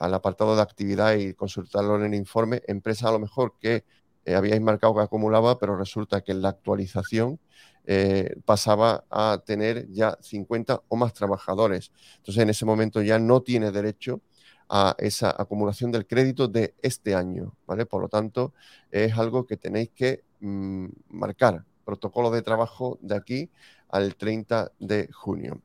al 0.00 0.14
apartado 0.14 0.56
de 0.56 0.62
actividad 0.62 1.14
y 1.14 1.34
consultarlo 1.34 1.96
en 1.96 2.04
el 2.04 2.14
informe, 2.14 2.62
empresas 2.66 3.08
a 3.08 3.12
lo 3.12 3.18
mejor 3.18 3.54
que 3.60 3.84
habíais 4.26 4.60
marcado 4.60 4.94
que 4.94 5.02
acumulaba, 5.02 5.58
pero 5.58 5.76
resulta 5.76 6.20
que 6.20 6.32
en 6.32 6.42
la 6.42 6.50
actualización 6.50 7.40
eh, 7.84 8.36
pasaba 8.44 9.04
a 9.10 9.42
tener 9.44 9.88
ya 9.90 10.16
50 10.20 10.82
o 10.88 10.96
más 10.96 11.12
trabajadores. 11.12 11.90
Entonces, 12.18 12.42
en 12.42 12.50
ese 12.50 12.64
momento 12.64 13.02
ya 13.02 13.18
no 13.18 13.42
tiene 13.42 13.72
derecho 13.72 14.20
a 14.68 14.94
esa 14.98 15.34
acumulación 15.36 15.90
del 15.90 16.06
crédito 16.06 16.48
de 16.48 16.74
este 16.80 17.14
año, 17.14 17.56
¿vale? 17.66 17.84
Por 17.84 18.02
lo 18.02 18.08
tanto, 18.08 18.54
es 18.90 19.16
algo 19.18 19.46
que 19.46 19.56
tenéis 19.56 19.90
que 19.90 20.24
mm, 20.40 20.86
marcar, 21.10 21.64
protocolo 21.84 22.30
de 22.30 22.42
trabajo 22.42 22.98
de 23.02 23.16
aquí 23.16 23.50
al 23.88 24.14
30 24.16 24.72
de 24.78 25.08
junio. 25.12 25.60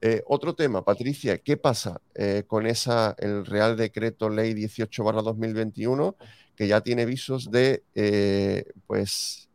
Eh, 0.00 0.22
otro 0.26 0.54
tema, 0.54 0.84
Patricia, 0.84 1.38
¿qué 1.38 1.56
pasa 1.56 2.02
eh, 2.14 2.44
con 2.46 2.66
esa, 2.66 3.14
el 3.18 3.46
Real 3.46 3.76
Decreto 3.76 4.28
Ley 4.28 4.52
18 4.52 5.02
2021, 5.02 6.16
que 6.56 6.66
ya 6.68 6.80
tiene 6.80 7.06
visos 7.06 7.50
de, 7.50 7.84
pues, 8.86 9.48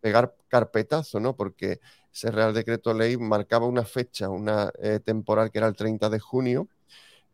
pegar 0.00 0.34
carpetazo, 0.48 1.20
¿no? 1.20 1.36
Porque 1.36 1.80
ese 2.12 2.30
Real 2.30 2.54
Decreto 2.54 2.94
Ley 2.94 3.16
marcaba 3.16 3.66
una 3.66 3.84
fecha, 3.84 4.28
una 4.28 4.72
eh, 4.82 5.00
temporal 5.04 5.50
que 5.50 5.58
era 5.58 5.68
el 5.68 5.76
30 5.76 6.10
de 6.10 6.18
junio, 6.20 6.68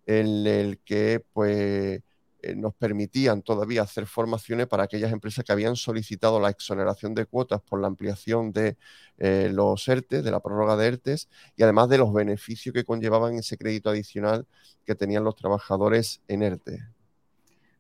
en 0.07 0.47
el 0.47 0.79
que 0.81 1.25
pues 1.33 2.03
eh, 2.43 2.55
nos 2.57 2.75
permitían 2.75 3.43
todavía 3.43 3.83
hacer 3.83 4.07
formaciones 4.07 4.67
para 4.67 4.85
aquellas 4.85 5.13
empresas 5.13 5.45
que 5.45 5.53
habían 5.53 5.77
solicitado 5.77 6.41
la 6.41 6.51
exoneración 6.51 7.15
de 7.15 7.27
cuotas 7.27 7.63
por 7.63 7.81
la 7.81 7.87
ampliación 7.89 8.53
de 8.53 8.77
eh, 9.19 9.51
los 9.53 9.89
ERTES, 9.89 10.25
de 10.25 10.31
la 10.31 10.41
prórroga 10.41 10.77
de 10.77 10.89
ERTES, 10.89 11.29
y 11.57 11.63
además 11.63 11.89
de 11.89 11.99
los 11.99 12.13
beneficios 12.13 12.75
que 12.75 12.85
conllevaban 12.85 13.37
ese 13.37 13.57
crédito 13.57 13.91
adicional 13.91 14.47
que 14.85 14.95
tenían 14.95 15.25
los 15.25 15.37
trabajadores 15.37 16.21
en 16.29 16.43
ERTE 16.43 16.94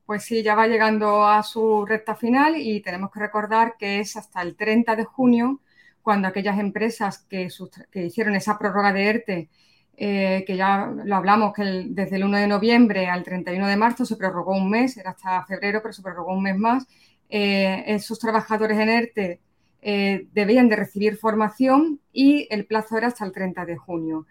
pues 0.06 0.24
sí, 0.24 0.42
ya 0.42 0.54
va 0.54 0.66
llegando 0.66 1.26
a 1.26 1.42
su 1.42 1.86
recta 1.86 2.14
final 2.14 2.56
y 2.56 2.80
tenemos 2.80 3.10
que 3.10 3.20
recordar 3.20 3.76
que 3.78 4.00
es 4.00 4.16
hasta 4.16 4.42
el 4.42 4.56
30 4.56 4.96
de 4.96 5.04
junio 5.04 5.60
cuando 6.02 6.28
aquellas 6.28 6.58
empresas 6.58 7.18
que, 7.28 7.48
hicieron 7.94 8.34
esa 8.34 8.58
prórroga 8.58 8.92
de 8.92 9.04
ERTE, 9.06 9.50
eh, 9.96 10.44
que 10.46 10.56
ya 10.56 10.92
lo 11.04 11.16
hablamos, 11.16 11.54
que 11.54 11.62
desde 11.88 12.16
el 12.16 12.24
1 12.24 12.38
de 12.38 12.46
noviembre 12.46 13.06
al 13.06 13.24
31 13.24 13.66
de 13.66 13.76
marzo 13.76 14.04
se 14.04 14.16
prorrogó 14.16 14.52
un 14.52 14.68
mes, 14.68 14.96
era 14.98 15.10
hasta 15.10 15.44
febrero, 15.46 15.80
pero 15.80 15.94
se 15.94 16.02
prorrogó 16.02 16.34
un 16.34 16.42
mes 16.42 16.58
más, 16.58 16.86
eh, 17.30 17.84
esos 17.86 18.18
trabajadores 18.18 18.78
en 18.78 18.88
ERTE 18.90 19.40
eh, 19.80 20.28
debían 20.32 20.68
de 20.68 20.76
recibir 20.76 21.16
formación 21.16 22.00
y 22.12 22.46
el 22.50 22.66
plazo 22.66 22.96
era 22.96 23.08
hasta 23.08 23.24
el 23.24 23.32
30 23.32 23.66
de 23.66 23.76
junio. 23.76 24.26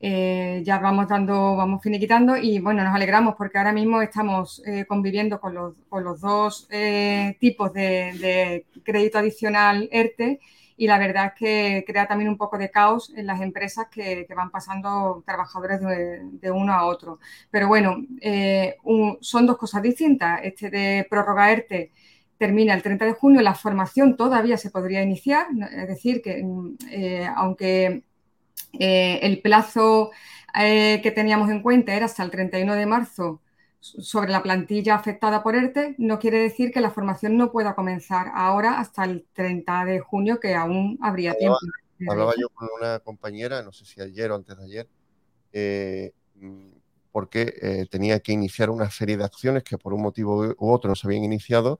Eh, 0.00 0.62
ya 0.64 0.78
vamos 0.78 1.08
dando, 1.08 1.56
vamos 1.56 1.82
finiquitando 1.82 2.36
y 2.36 2.60
bueno, 2.60 2.84
nos 2.84 2.94
alegramos 2.94 3.34
porque 3.36 3.58
ahora 3.58 3.72
mismo 3.72 4.00
estamos 4.00 4.62
eh, 4.64 4.84
conviviendo 4.86 5.40
con 5.40 5.54
los, 5.54 5.74
con 5.88 6.04
los 6.04 6.20
dos 6.20 6.68
eh, 6.70 7.36
tipos 7.40 7.72
de, 7.72 8.64
crédito 8.84 9.18
adicional 9.18 9.88
ERTE 9.90 10.38
y 10.76 10.86
la 10.86 10.98
verdad 10.98 11.26
es 11.26 11.32
que 11.34 11.84
crea 11.84 12.06
también 12.06 12.30
un 12.30 12.36
poco 12.36 12.58
de 12.58 12.70
caos 12.70 13.12
en 13.16 13.26
las 13.26 13.40
empresas 13.40 13.88
que, 13.90 14.24
van 14.36 14.50
pasando 14.52 15.24
trabajadores 15.26 15.80
de, 15.80 16.50
uno 16.52 16.72
a 16.72 16.86
otro. 16.86 17.18
Pero 17.50 17.66
bueno, 17.66 17.96
son 19.20 19.46
dos 19.46 19.58
cosas 19.58 19.82
distintas. 19.82 20.40
Este 20.44 20.70
de 20.70 21.06
prórroga 21.10 21.50
ERTE 21.50 21.90
termina 22.38 22.74
el 22.74 22.82
30 22.82 23.06
de 23.06 23.12
junio, 23.12 23.40
la 23.42 23.54
formación 23.54 24.16
todavía 24.16 24.56
se 24.56 24.70
podría 24.70 25.02
iniciar, 25.02 25.48
es 25.72 25.88
decir, 25.88 26.22
que 26.22 26.44
aunque 27.36 28.04
eh, 28.78 29.20
el 29.22 29.40
plazo 29.40 30.10
eh, 30.58 31.00
que 31.02 31.10
teníamos 31.10 31.50
en 31.50 31.62
cuenta 31.62 31.94
era 31.94 32.06
hasta 32.06 32.22
el 32.22 32.30
31 32.30 32.74
de 32.74 32.86
marzo 32.86 33.40
sobre 33.80 34.30
la 34.30 34.42
plantilla 34.42 34.96
afectada 34.96 35.42
por 35.42 35.54
ERTE, 35.54 35.94
no 35.98 36.18
quiere 36.18 36.38
decir 36.38 36.72
que 36.72 36.80
la 36.80 36.90
formación 36.90 37.36
no 37.36 37.52
pueda 37.52 37.74
comenzar 37.74 38.32
ahora 38.34 38.80
hasta 38.80 39.04
el 39.04 39.24
30 39.32 39.84
de 39.84 40.00
junio, 40.00 40.40
que 40.40 40.54
aún 40.54 40.98
habría 41.00 41.34
tiempo. 41.34 41.58
Hablaba 42.08 42.32
yo 42.40 42.48
con 42.50 42.68
una 42.78 42.98
compañera, 43.00 43.62
no 43.62 43.72
sé 43.72 43.84
si 43.84 44.00
ayer 44.00 44.30
o 44.30 44.34
antes 44.34 44.56
de 44.56 44.64
ayer, 44.64 44.88
eh, 45.52 46.12
porque 47.12 47.86
tenía 47.90 48.20
que 48.20 48.32
iniciar 48.32 48.70
una 48.70 48.90
serie 48.90 49.16
de 49.16 49.24
acciones 49.24 49.62
que 49.62 49.78
por 49.78 49.94
un 49.94 50.02
motivo 50.02 50.54
u 50.58 50.70
otro 50.72 50.88
no 50.88 50.94
se 50.96 51.06
habían 51.06 51.24
iniciado 51.24 51.78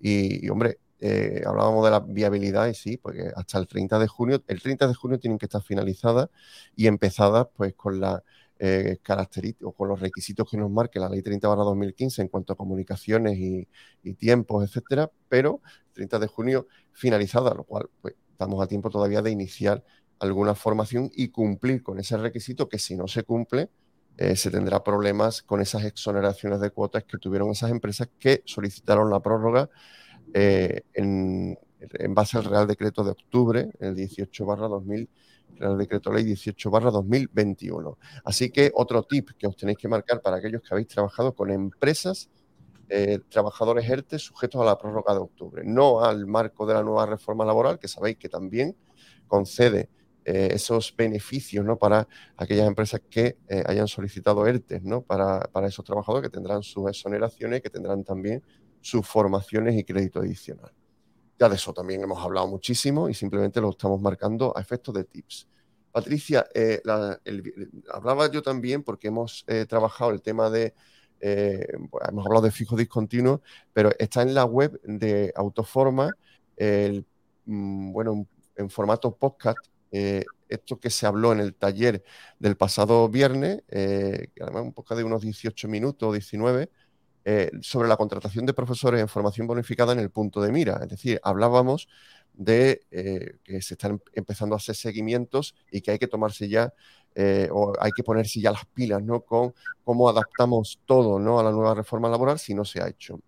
y 0.00 0.48
hombre, 0.48 0.78
eh, 0.98 1.42
hablábamos 1.46 1.84
de 1.84 1.90
la 1.90 2.00
viabilidad 2.00 2.66
y 2.68 2.74
sí, 2.74 2.96
porque 2.96 3.30
hasta 3.34 3.58
el 3.58 3.66
30 3.66 3.98
de 3.98 4.08
junio, 4.08 4.42
el 4.46 4.62
30 4.62 4.88
de 4.88 4.94
junio 4.94 5.18
tienen 5.18 5.38
que 5.38 5.46
estar 5.46 5.62
finalizadas 5.62 6.28
y 6.74 6.86
empezadas 6.86 7.48
pues 7.54 7.74
con 7.74 8.00
la 8.00 8.22
eh, 8.58 8.98
características, 9.02 9.74
con 9.76 9.88
los 9.88 10.00
requisitos 10.00 10.48
que 10.50 10.56
nos 10.56 10.70
marque 10.70 10.98
la 10.98 11.10
ley 11.10 11.20
30 11.20 11.46
2015 11.46 12.22
en 12.22 12.28
cuanto 12.28 12.54
a 12.54 12.56
comunicaciones 12.56 13.36
y, 13.38 13.68
tiempos, 14.14 14.64
etcétera, 14.64 15.10
pero 15.28 15.60
30 15.92 16.18
de 16.18 16.26
junio 16.26 16.66
finalizada, 16.92 17.52
lo 17.52 17.64
cual 17.64 17.90
pues, 18.00 18.14
estamos 18.30 18.62
a 18.62 18.66
tiempo 18.66 18.88
todavía 18.88 19.20
de 19.20 19.30
iniciar 19.30 19.84
alguna 20.20 20.54
formación 20.54 21.10
y 21.14 21.28
cumplir 21.28 21.82
con 21.82 21.98
ese 21.98 22.16
requisito 22.16 22.68
que 22.68 22.78
si 22.78 22.96
no 22.96 23.08
se 23.08 23.24
cumple, 23.24 23.68
eh, 24.16 24.36
se 24.36 24.50
tendrá 24.50 24.82
problemas 24.82 25.42
con 25.42 25.60
esas 25.60 25.84
exoneraciones 25.84 26.58
de 26.60 26.70
cuotas 26.70 27.04
que 27.04 27.18
tuvieron 27.18 27.50
esas 27.50 27.70
empresas 27.70 28.08
que 28.18 28.42
solicitaron 28.46 29.10
la 29.10 29.20
prórroga 29.20 29.68
eh, 30.34 30.82
en, 30.94 31.56
base 32.10 32.38
al 32.38 32.44
Real 32.44 32.66
Decreto 32.66 33.04
de 33.04 33.10
octubre, 33.10 33.70
el 33.78 33.94
18 33.94 34.46
barra 34.46 34.68
2000 34.68 35.08
Real 35.58 35.78
Decreto 35.78 36.12
Ley 36.12 36.24
18 36.24 36.70
barra 36.70 36.90
2021. 36.90 37.98
Así 38.24 38.50
que 38.50 38.70
otro 38.74 39.02
tip 39.04 39.30
que 39.38 39.46
os 39.46 39.56
tenéis 39.56 39.78
que 39.78 39.88
marcar 39.88 40.20
para 40.20 40.36
aquellos 40.36 40.62
que 40.62 40.68
habéis 40.70 40.88
trabajado 40.88 41.34
con 41.34 41.50
empresas, 41.50 42.28
eh, 42.88 43.20
trabajadores 43.28 43.88
ERTE 43.88 44.18
sujetos 44.18 44.60
a 44.60 44.64
la 44.64 44.78
prórroga 44.78 45.14
de 45.14 45.20
octubre, 45.20 45.62
no 45.64 46.04
al 46.04 46.26
marco 46.26 46.66
de 46.66 46.74
la 46.74 46.82
nueva 46.82 47.06
reforma 47.06 47.44
laboral, 47.44 47.78
que 47.78 47.88
sabéis 47.88 48.16
que 48.16 48.28
también 48.28 48.76
concede 49.26 49.88
eh, 50.24 50.48
esos 50.52 50.94
beneficios 50.96 51.64
¿no? 51.64 51.78
para 51.78 52.06
aquellas 52.36 52.66
empresas 52.66 53.00
que 53.08 53.36
hayan 53.66 53.88
solicitado 53.88 54.46
ERTE 54.46 54.80
¿no? 54.82 55.02
para, 55.02 55.40
para, 55.40 55.68
esos 55.68 55.84
trabajadores 55.84 56.28
que 56.28 56.34
tendrán 56.34 56.62
sus 56.62 56.88
exoneraciones, 56.88 57.62
que 57.62 57.70
tendrán 57.70 58.04
también 58.04 58.42
sus 58.86 59.04
formaciones 59.04 59.74
y 59.74 59.82
crédito 59.82 60.20
adicional. 60.20 60.72
Ya 61.38 61.48
de 61.48 61.56
eso 61.56 61.74
también 61.74 62.02
hemos 62.02 62.24
hablado 62.24 62.46
muchísimo 62.46 63.08
y 63.08 63.14
simplemente 63.14 63.60
lo 63.60 63.70
estamos 63.70 64.00
marcando 64.00 64.56
a 64.56 64.60
efectos 64.60 64.94
de 64.94 65.02
tips. 65.02 65.48
Patricia, 65.90 66.46
eh, 66.54 66.80
hablaba 67.92 68.30
yo 68.30 68.42
también 68.42 68.84
porque 68.84 69.08
hemos 69.08 69.44
eh, 69.48 69.66
trabajado 69.66 70.12
el 70.12 70.22
tema 70.22 70.50
de, 70.50 70.72
eh, 71.20 71.66
hemos 72.08 72.26
hablado 72.26 72.42
de 72.42 72.52
fijo 72.52 72.76
discontinuo, 72.76 73.42
pero 73.72 73.90
está 73.98 74.22
en 74.22 74.34
la 74.34 74.44
web 74.44 74.80
de 74.84 75.32
Autoforma, 75.34 76.12
mm, 76.56 77.92
bueno, 77.92 78.28
en 78.54 78.70
formato 78.70 79.16
podcast, 79.16 79.58
esto 80.48 80.78
que 80.78 80.90
se 80.90 81.06
habló 81.06 81.32
en 81.32 81.40
el 81.40 81.54
taller 81.54 82.04
del 82.38 82.56
pasado 82.56 83.08
viernes, 83.08 83.62
que 83.68 84.42
además 84.42 84.62
un 84.62 84.72
podcast 84.72 84.98
de 84.98 85.04
unos 85.04 85.22
18 85.22 85.66
minutos, 85.66 86.12
19, 86.12 86.70
eh, 87.28 87.50
sobre 87.60 87.88
la 87.88 87.96
contratación 87.96 88.46
de 88.46 88.54
profesores 88.54 89.00
en 89.00 89.08
formación 89.08 89.48
bonificada 89.48 89.92
en 89.92 89.98
el 89.98 90.10
punto 90.10 90.40
de 90.40 90.52
mira. 90.52 90.78
Es 90.80 90.88
decir, 90.88 91.20
hablábamos 91.24 91.88
de 92.32 92.86
eh, 92.92 93.38
que 93.42 93.60
se 93.62 93.74
están 93.74 94.00
empezando 94.12 94.54
a 94.54 94.58
hacer 94.58 94.76
seguimientos 94.76 95.56
y 95.72 95.80
que 95.80 95.90
hay 95.90 95.98
que 95.98 96.06
tomarse 96.06 96.48
ya 96.48 96.72
eh, 97.16 97.48
o 97.50 97.72
hay 97.80 97.90
que 97.90 98.04
ponerse 98.04 98.40
ya 98.40 98.52
las 98.52 98.64
pilas 98.66 99.02
¿no? 99.02 99.22
con 99.22 99.52
cómo 99.82 100.08
adaptamos 100.08 100.78
todo 100.86 101.18
¿no? 101.18 101.40
a 101.40 101.42
la 101.42 101.50
nueva 101.50 101.74
reforma 101.74 102.08
laboral 102.08 102.38
si 102.38 102.54
no 102.54 102.64
se 102.64 102.80
ha 102.80 102.86
hecho. 102.86 103.18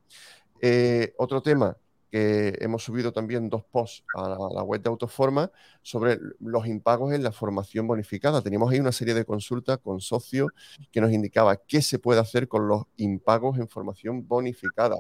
otro 1.17 1.43
tema 1.43 1.77
que 2.11 2.57
hemos 2.61 2.83
subido 2.83 3.13
también 3.13 3.49
dos 3.49 3.65
posts 3.65 4.05
a 4.15 4.29
la, 4.29 4.63
web 4.63 4.83
de 4.83 4.89
Autoforma 4.89 5.51
sobre 5.83 6.19
los 6.41 6.67
impagos 6.67 7.13
en 7.13 7.23
la 7.23 7.33
formación 7.33 7.87
bonificada. 7.87 8.43
Teníamos 8.43 8.71
ahí 8.73 8.81
una 8.81 8.93
serie 8.93 9.15
de 9.15 9.25
consultas 9.25 9.79
con 9.79 10.01
socios 10.01 10.49
que 10.91 11.01
nos 11.01 11.13
indicaba 11.13 11.57
qué 11.57 11.83
se 11.83 11.99
puede 11.99 12.21
hacer 12.21 12.49
con 12.49 12.69
los 12.69 12.85
impagos 12.97 13.59
en 13.59 13.69
formación 13.69 14.27
bonificada. 14.27 14.97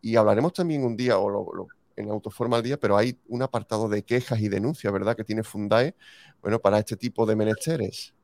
Y 0.00 0.16
hablaremos 0.16 0.52
también 0.52 0.84
un 0.84 0.96
día, 0.96 1.18
o 1.18 1.68
en 1.96 2.10
Autoforma 2.10 2.56
al 2.56 2.62
día, 2.62 2.78
pero 2.78 2.96
hay 2.96 3.18
un 3.26 3.42
apartado 3.42 3.88
de 3.88 4.04
quejas 4.04 4.40
y 4.40 4.48
denuncias, 4.48 4.92
¿verdad?, 4.92 5.16
que 5.16 5.24
tiene 5.24 5.42
Fundae, 5.42 5.96
bueno, 6.40 6.60
para 6.60 6.78
este 6.78 6.96
tipo 6.96 7.26
de 7.26 7.34
menesteres. 7.34 8.14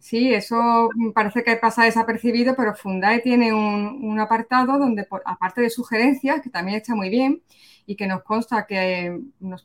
Sí, 0.00 0.32
eso 0.32 0.88
parece 1.14 1.44
que 1.44 1.56
pasa 1.56 1.84
desapercibido, 1.84 2.56
pero 2.56 2.74
Fundae 2.74 3.20
tiene 3.20 3.52
un, 3.52 4.18
apartado 4.18 4.78
donde, 4.78 5.06
aparte 5.26 5.60
de 5.60 5.68
sugerencias, 5.68 6.40
que 6.40 6.48
también 6.48 6.78
está 6.78 6.94
muy 6.94 7.10
bien 7.10 7.42
y 7.86 7.96
que 7.96 8.06
nos 8.06 8.22
consta 8.22 8.66
que, 8.66 9.20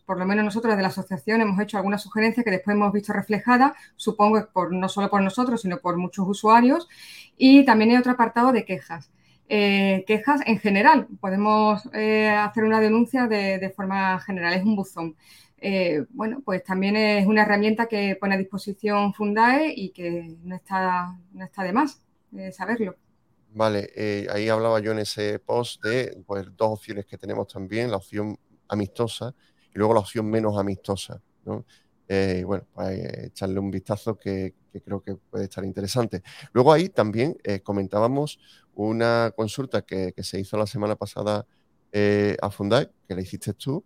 por 0.06 0.20
lo 0.20 0.26
menos 0.26 0.44
nosotros 0.44 0.76
de 0.76 0.82
la 0.82 0.90
asociación 0.90 1.40
hemos 1.42 1.60
hecho 1.62 1.78
algunas 1.78 2.02
sugerencias 2.04 2.44
que 2.44 2.52
después 2.52 2.76
hemos 2.76 2.92
visto 2.92 3.14
reflejadas, 3.14 3.74
supongo 3.96 4.50
por, 4.52 4.74
no 4.74 4.90
solo 4.90 5.10
por 5.10 5.22
nosotros, 5.22 5.62
sino 5.62 5.80
por 5.80 5.96
muchos 5.98 6.28
usuarios. 6.28 6.90
Y 7.38 7.64
también 7.64 7.92
hay 7.92 7.98
otro 7.98 8.12
apartado 8.12 8.52
de 8.52 8.66
quejas. 8.66 9.12
Eh, 9.48 10.04
quejas 10.06 10.42
en 10.46 10.60
general. 10.60 11.08
Podemos 11.22 11.88
eh, 11.94 12.30
hacer 12.30 12.66
una 12.66 12.82
denuncia 12.82 13.28
de, 13.28 13.58
de 13.60 13.70
forma 13.70 14.20
general, 14.20 14.54
es 14.54 14.64
un 14.64 14.76
buzón. 14.76 15.16
Eh, 15.58 16.06
bueno, 16.10 16.42
pues 16.44 16.64
también 16.64 16.96
es 16.96 17.26
una 17.26 17.44
herramienta 17.44 17.88
que 17.88 18.18
pone 18.20 18.36
a 18.36 18.38
disposición 18.38 19.14
Fundae 19.14 19.74
y 19.76 19.90
que 19.90 20.36
no 20.44 20.56
está, 20.56 21.18
no 21.34 21.46
está 21.46 21.64
de 21.64 21.74
más 21.74 22.02
eh, 22.36 22.52
saberlo. 22.52 22.96
Vale, 23.54 23.90
eh, 23.96 24.28
ahí 24.32 24.50
hablaba 24.50 24.80
yo 24.82 24.92
en 24.92 25.00
ese 25.00 25.40
post 25.40 25.82
de 25.84 26.22
pues, 26.26 26.46
dos 26.58 26.74
opciones 26.74 27.06
que 27.06 27.18
tenemos 27.18 27.48
también, 27.48 27.90
la 27.90 27.98
opción 27.98 28.38
amistosa 28.68 29.34
y 29.74 29.78
luego 29.78 29.94
la 29.94 30.02
opción 30.02 30.30
menos 30.30 30.58
amistosa. 30.58 31.22
¿no? 31.46 31.64
bueno, 32.46 32.66
pues 32.74 33.00
echarle 33.26 33.60
un 33.60 33.72
vistazo 33.72 34.18
que, 34.18 34.54
creo 34.84 35.02
que 35.02 35.16
puede 35.16 35.46
estar 35.46 35.64
interesante. 35.64 36.22
Luego 36.54 36.74
ahí 36.74 36.90
también 36.90 37.38
comentábamos 37.64 38.40
una 38.76 39.32
consulta 39.36 39.84
que, 39.84 40.14
se 40.18 40.40
hizo 40.40 40.58
la 40.58 40.68
semana 40.68 40.96
pasada 40.96 41.48
a 42.42 42.50
Fundae, 42.52 42.92
que 43.08 43.16
la 43.16 43.22
hiciste 43.22 43.54
tú, 43.54 43.84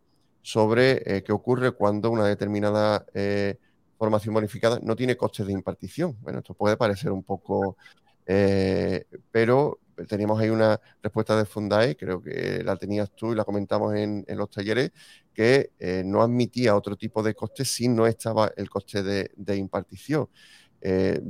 sobre 0.50 1.04
eh, 1.06 1.24
qué 1.24 1.32
ocurre 1.32 1.72
cuando 1.74 2.10
una 2.10 2.26
determinada 2.26 3.06
eh, 3.14 3.60
formación 4.00 4.34
bonificada 4.34 4.80
no 4.82 4.96
tiene 4.96 5.16
costes 5.16 5.46
de 5.46 5.54
impartición. 5.54 6.18
Bueno, 6.22 6.40
esto 6.40 6.56
puede 6.56 6.76
parecer 6.76 7.12
un 7.12 7.22
poco, 7.22 7.78
eh, 8.26 9.06
pero 9.30 9.80
teníamos 10.08 10.40
ahí 10.42 10.50
una 10.50 10.82
respuesta 11.04 11.38
de 11.38 11.46
Fundae, 11.46 11.96
creo 11.96 12.20
que 12.24 12.64
la 12.64 12.78
tenías 12.78 13.12
tú 13.12 13.32
y 13.32 13.36
la 13.36 13.44
comentamos 13.44 13.94
en, 13.94 14.26
los 14.30 14.50
talleres, 14.50 14.92
que 15.36 15.72
no 16.06 16.24
admitía 16.24 16.76
otro 16.76 16.96
tipo 16.96 17.22
de 17.22 17.36
costes 17.36 17.70
si 17.70 17.88
no 17.88 18.08
estaba 18.08 18.52
el 18.56 18.70
coste 18.70 19.04
de, 19.04 19.56
impartición. 19.56 20.30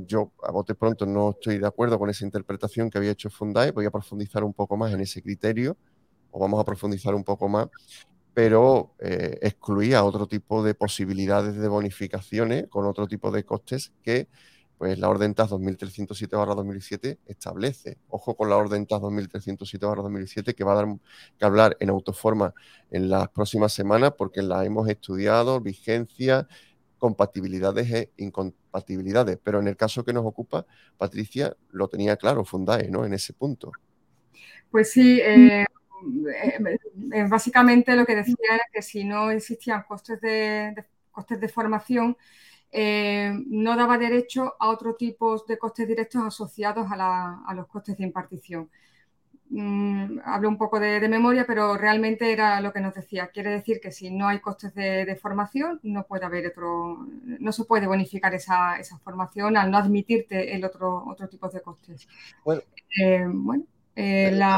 yo 0.06 0.32
a 0.44 0.52
bote 0.52 0.74
pronto 0.76 1.04
no 1.04 1.30
estoy 1.30 1.58
de 1.58 1.66
acuerdo 1.66 1.98
con 1.98 2.08
esa 2.08 2.24
interpretación 2.24 2.88
que 2.88 2.98
había 2.98 3.10
hecho 3.10 3.28
Fundae, 3.28 3.72
voy 3.72 3.86
a 3.86 3.90
profundizar 3.90 4.44
un 4.44 4.54
poco 4.54 4.76
más 4.76 4.92
en 4.94 5.00
ese 5.00 5.20
criterio, 5.20 5.76
o 6.30 6.38
vamos 6.38 6.60
a 6.60 6.64
profundizar 6.64 7.14
un 7.14 7.24
poco 7.24 7.48
más, 7.48 7.66
pero 8.34 8.94
eh, 9.00 9.38
excluía 9.42 10.04
otro 10.04 10.26
tipo 10.26 10.62
de 10.62 10.74
posibilidades 10.74 11.56
de 11.56 11.68
bonificaciones 11.68 12.68
con 12.68 12.86
otro 12.86 13.06
tipo 13.06 13.30
de 13.30 13.44
costes 13.44 13.92
que 14.02 14.28
pues, 14.78 14.98
la 14.98 15.08
Orden 15.08 15.34
TAS 15.34 15.50
2307-2007 15.50 17.18
establece. 17.26 17.98
Ojo 18.08 18.34
con 18.34 18.48
la 18.48 18.56
Orden 18.56 18.86
TAS 18.86 19.00
2307-2007 19.02 20.54
que 20.54 20.64
va 20.64 20.72
a 20.72 20.76
dar 20.76 20.86
que 21.38 21.44
hablar 21.44 21.76
en 21.80 21.90
autoforma 21.90 22.54
en 22.90 23.10
las 23.10 23.28
próximas 23.28 23.72
semanas 23.72 24.14
porque 24.16 24.42
la 24.42 24.64
hemos 24.64 24.88
estudiado, 24.88 25.60
vigencia, 25.60 26.48
compatibilidades 26.96 27.90
e 27.92 28.10
incompatibilidades. 28.18 29.38
Pero 29.42 29.60
en 29.60 29.68
el 29.68 29.76
caso 29.76 30.04
que 30.04 30.12
nos 30.12 30.24
ocupa, 30.24 30.64
Patricia 30.96 31.54
lo 31.72 31.88
tenía 31.88 32.16
claro, 32.16 32.44
Fundae, 32.44 32.88
¿no? 32.88 33.04
En 33.04 33.12
ese 33.12 33.32
punto. 33.32 33.72
Pues 34.70 34.92
sí, 34.92 35.20
eh, 35.20 35.66
eh, 36.32 36.78
eh, 37.12 37.26
básicamente 37.28 37.94
lo 37.96 38.04
que 38.06 38.16
decía 38.16 38.36
era 38.54 38.64
que 38.72 38.82
si 38.82 39.04
no 39.04 39.30
existían 39.30 39.82
costes 39.84 40.20
de, 40.20 40.84
costes 41.10 41.40
de 41.40 41.48
formación, 41.48 42.16
eh, 42.72 43.32
no 43.46 43.76
daba 43.76 43.98
derecho 43.98 44.54
a 44.58 44.68
otro 44.68 44.94
tipo 44.94 45.36
de 45.46 45.58
costes 45.58 45.88
directos 45.88 46.22
asociados 46.22 46.86
a, 46.90 47.52
los 47.54 47.66
costes 47.66 47.96
de 47.98 48.04
impartición. 48.04 48.70
Mm, 49.50 50.20
hablo 50.24 50.48
un 50.48 50.56
poco 50.56 50.78
de, 50.78 51.08
memoria, 51.08 51.44
pero 51.44 51.76
realmente 51.76 52.32
era 52.32 52.60
lo 52.60 52.72
que 52.72 52.80
nos 52.80 52.94
decía. 52.94 53.28
Quiere 53.28 53.50
decir 53.50 53.80
que 53.80 53.90
si 53.90 54.10
no 54.10 54.28
hay 54.28 54.38
costes 54.40 54.74
de, 54.74 55.16
formación, 55.16 55.80
no 55.82 56.04
puede 56.06 56.24
haber 56.26 56.46
otro, 56.46 57.06
no 57.24 57.52
se 57.52 57.64
puede 57.64 57.86
bonificar 57.88 58.32
esa, 58.34 58.76
formación 59.02 59.56
al 59.56 59.70
no 59.70 59.78
admitirte 59.78 60.54
el 60.54 60.64
otro, 60.64 61.04
otro 61.06 61.28
tipo 61.28 61.48
de 61.48 61.60
costes. 61.62 62.08
Bueno, 62.44 62.62
bueno 63.34 63.64
eh, 64.00 64.30
la 64.32 64.56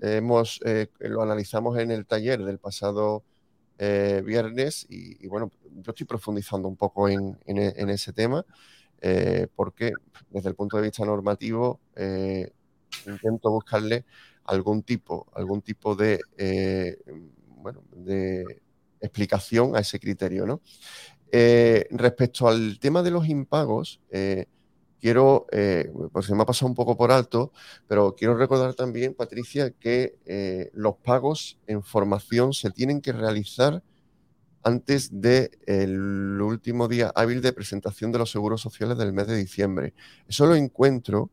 Hemos, 0.00 0.60
eh, 0.64 0.88
lo 1.00 1.20
analizamos 1.20 1.78
en 1.78 1.90
el 1.90 2.06
taller 2.06 2.42
del 2.42 2.58
pasado 2.58 3.22
eh, 3.78 4.22
viernes 4.24 4.86
y, 4.88 5.26
bueno, 5.26 5.50
yo 5.74 5.90
estoy 5.90 6.06
profundizando 6.06 6.68
un 6.68 6.76
poco 6.76 7.08
en, 7.08 7.36
ese 7.46 8.12
tema 8.12 8.44
porque 9.54 9.92
desde 10.30 10.48
el 10.48 10.54
punto 10.54 10.78
de 10.78 10.84
vista 10.84 11.04
normativo 11.04 11.80
intento 13.06 13.50
buscarle 13.50 14.06
algún 14.44 14.82
tipo, 14.82 15.26
algún 15.34 15.60
tipo 15.60 15.94
de, 15.94 16.20
bueno, 17.46 17.82
de 17.94 18.62
explicación 19.00 19.76
a 19.76 19.80
ese 19.80 20.00
criterio. 20.00 20.46
¿no? 20.46 20.62
respecto 21.30 22.48
al 22.48 22.78
tema 22.78 23.02
de 23.02 23.10
los 23.10 23.28
impagos, 23.28 24.00
quiero, 25.04 25.44
eh, 25.52 25.92
pues 26.12 26.24
se 26.24 26.34
me 26.34 26.44
ha 26.44 26.46
pasado 26.46 26.66
un 26.66 26.74
poco 26.74 26.96
por 26.96 27.12
alto, 27.12 27.52
pero 27.86 28.14
quiero 28.16 28.38
recordar 28.38 28.72
también, 28.72 29.12
Patricia, 29.12 29.70
que 29.70 30.16
eh, 30.24 30.70
los 30.72 30.96
pagos 30.96 31.58
en 31.66 31.82
formación 31.82 32.54
se 32.54 32.70
tienen 32.70 33.02
que 33.02 33.12
realizar 33.12 33.82
antes 34.62 35.20
del 35.20 36.40
último 36.40 36.88
día 36.88 37.12
hábil 37.14 37.42
de 37.42 37.52
presentación 37.52 38.12
de 38.12 38.18
los 38.18 38.30
seguros 38.30 38.62
sociales 38.62 38.96
del 38.96 39.12
mes 39.12 39.26
de 39.26 39.36
diciembre. 39.36 39.92
Eso 40.26 40.46
lo 40.46 40.54
encuentro 40.54 41.28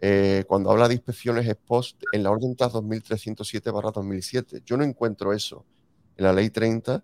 eh, 0.00 0.44
cuando 0.46 0.70
habla 0.70 0.86
de 0.86 0.94
inspecciones 0.94 1.48
ex 1.48 1.60
post 1.66 2.00
en 2.12 2.22
la 2.22 2.30
orden 2.30 2.54
TAS 2.54 2.72
2307-2007. 2.74 4.62
Yo 4.64 4.76
no 4.76 4.84
encuentro 4.84 5.32
eso 5.32 5.66
en 6.16 6.24
la 6.24 6.32
ley 6.32 6.50
30 6.50 7.02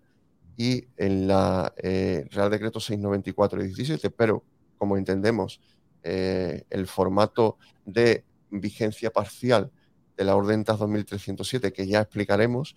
y 0.55 0.85
en 0.95 1.27
la 1.27 1.73
eh, 1.75 2.25
Real 2.31 2.49
Decreto 2.49 2.79
694 2.79 3.59
de 3.59 3.65
17, 3.65 4.11
pero 4.11 4.45
como 4.77 4.97
entendemos, 4.97 5.59
eh, 6.05 6.63
el 6.69 6.87
formato 6.87 7.57
de 7.85 8.23
vigencia 8.49 9.11
parcial 9.11 9.71
de 10.15 10.23
la 10.23 10.35
orden 10.35 10.63
TAS 10.63 10.79
2307, 10.79 11.73
que 11.73 11.87
ya 11.87 12.01
explicaremos, 12.01 12.75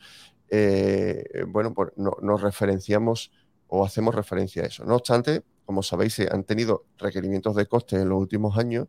bueno, 1.49 1.75
pues 1.75 1.91
nos 1.97 2.41
referenciamos 2.43 3.31
o 3.69 3.85
hacemos 3.85 4.15
referencia 4.15 4.63
a 4.63 4.67
eso. 4.67 4.85
No 4.85 4.97
obstante, 4.97 5.45
como 5.69 5.83
sabéis, 5.83 6.15
se 6.15 6.29
han 6.33 6.45
tenido 6.45 6.87
requerimientos 6.97 7.55
de 7.55 7.67
costes 7.67 8.01
en 8.01 8.09
los 8.09 8.19
últimos 8.19 8.57
años 8.57 8.89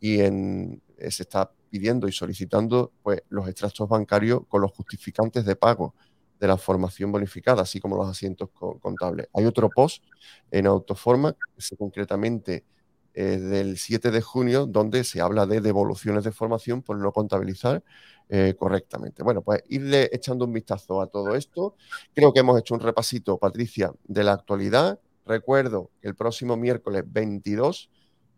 y 0.00 0.20
eh, 0.20 0.80
se 1.08 1.22
está 1.22 1.52
pidiendo 1.70 2.08
y 2.08 2.12
solicitando 2.12 2.92
pues, 3.02 3.22
los 3.28 3.48
extractos 3.48 3.88
bancarios 3.88 4.40
con 4.48 4.60
los 4.60 4.72
justificantes 4.72 5.44
de 5.44 5.54
pago 5.54 5.94
de 6.40 6.48
la 6.48 6.56
formación 6.56 7.12
bonificada, 7.12 7.62
así 7.62 7.80
como 7.80 7.96
los 7.96 8.08
asientos 8.08 8.50
contables. 8.80 9.28
Hay 9.32 9.44
otro 9.46 9.70
post 9.70 10.02
en 10.50 10.66
Autoforma, 10.66 11.32
que 11.32 11.76
concretamente 11.76 12.64
eh, 13.18 13.38
del 13.38 13.78
7 13.78 14.10
de 14.10 14.20
junio, 14.20 14.66
donde 14.66 15.02
se 15.02 15.22
habla 15.22 15.46
de 15.46 15.62
devoluciones 15.62 16.22
de 16.22 16.32
formación 16.32 16.82
por 16.82 16.98
no 16.98 17.12
contabilizar 17.12 17.82
eh, 18.28 18.54
correctamente. 18.58 19.22
Bueno, 19.22 19.40
pues 19.40 19.64
irle 19.70 20.10
echando 20.12 20.44
un 20.44 20.52
vistazo 20.52 21.00
a 21.00 21.06
todo 21.06 21.34
esto. 21.34 21.76
Creo 22.12 22.34
que 22.34 22.40
hemos 22.40 22.58
hecho 22.60 22.74
un 22.74 22.80
repasito, 22.80 23.38
Patricia, 23.38 23.90
de 24.04 24.22
la 24.22 24.32
actualidad. 24.32 25.00
Recuerdo 25.24 25.92
que 26.02 26.08
el 26.08 26.14
próximo 26.14 26.58
miércoles 26.58 27.04
22, 27.06 27.88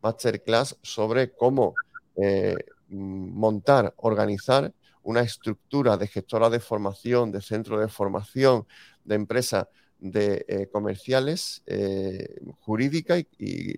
masterclass 0.01 0.79
sobre 0.81 1.33
cómo 1.33 1.75
eh, 2.15 2.55
montar, 2.87 3.95
organizar 3.97 4.73
una 5.03 5.23
estructura 5.23 5.97
de 5.97 6.07
gestora 6.07 6.51
de 6.51 6.61
formación, 6.61 7.33
de 7.33 7.41
centro 7.41 7.81
de 7.81 7.89
formación, 7.89 8.65
de 9.03 9.17
empresa 9.17 9.69
de 9.99 10.45
eh, 10.49 10.69
comerciales, 10.71 11.63
eh, 11.67 12.41
jurídica 12.61 13.19
y, 13.19 13.75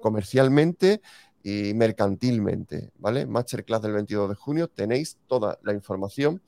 comercialmente 0.00 1.00
y 1.42 1.74
mercantilmente, 1.74 2.90
¿vale? 2.98 3.26
Masterclass 3.26 3.82
del 3.82 3.92
22 3.92 4.30
de 4.30 4.34
junio, 4.34 4.68
tenéis 4.68 5.18
toda 5.26 5.58
la 5.62 5.72
información 5.72 6.42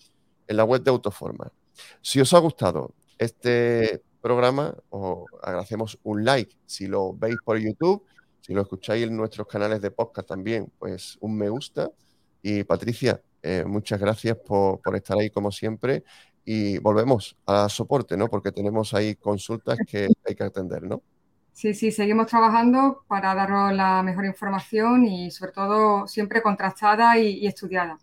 en 0.46 0.57
la 0.57 0.64
web 0.64 0.83
de 0.83 0.90
Autoforma. 0.90 1.53
Si 2.01 2.20
os 2.20 2.33
ha 2.35 2.38
gustado 2.38 2.94
este 3.18 4.03
programa, 4.20 4.75
os 4.90 5.25
agradecemos 5.42 5.99
un 6.03 6.25
like 6.25 6.57
si 6.66 6.87
lo 6.87 7.14
veis 7.14 7.37
por 7.44 7.59
YouTube, 7.59 8.05
si 8.40 8.53
lo 8.53 8.62
escucháis 8.62 9.07
en 9.07 9.16
nuestros 9.16 9.46
canales 9.46 9.81
de 9.81 9.90
podcast 9.90 10.29
también, 10.29 10.70
pues 10.79 11.16
un 11.20 11.37
me 11.37 11.49
gusta. 11.49 11.90
Y 12.42 12.64
Patricia, 12.64 13.23
eh, 13.42 13.64
muchas 13.66 14.01
gracias 14.01 14.37
por, 14.37 14.81
por, 14.81 14.96
estar 14.96 15.18
ahí 15.18 15.31
como 15.31 15.51
siempre 15.51 16.05
y 16.44 16.79
volvemos 16.79 17.37
a 17.46 17.68
soporte, 17.68 18.16
¿no? 18.16 18.29
Porque 18.29 18.53
tenemos 18.53 18.94
ahí 18.94 19.14
consultas 19.14 19.79
que 19.87 20.09
hay 20.26 20.35
que 20.35 20.44
atender, 20.44 20.83
¿no? 20.83 21.03
Sí, 21.53 21.74
sí, 21.74 21.92
seguimos 21.92 22.26
trabajando 22.26 23.05
para 23.07 23.35
daros 23.35 23.72
la 23.72 24.03
mejor 24.03 24.24
información 24.24 25.05
y 25.05 25.31
sobre 25.31 25.53
todo 25.53 26.07
siempre 26.07 26.42
contrastada 26.42 27.18
y, 27.18 27.46
estudiada. 27.46 27.98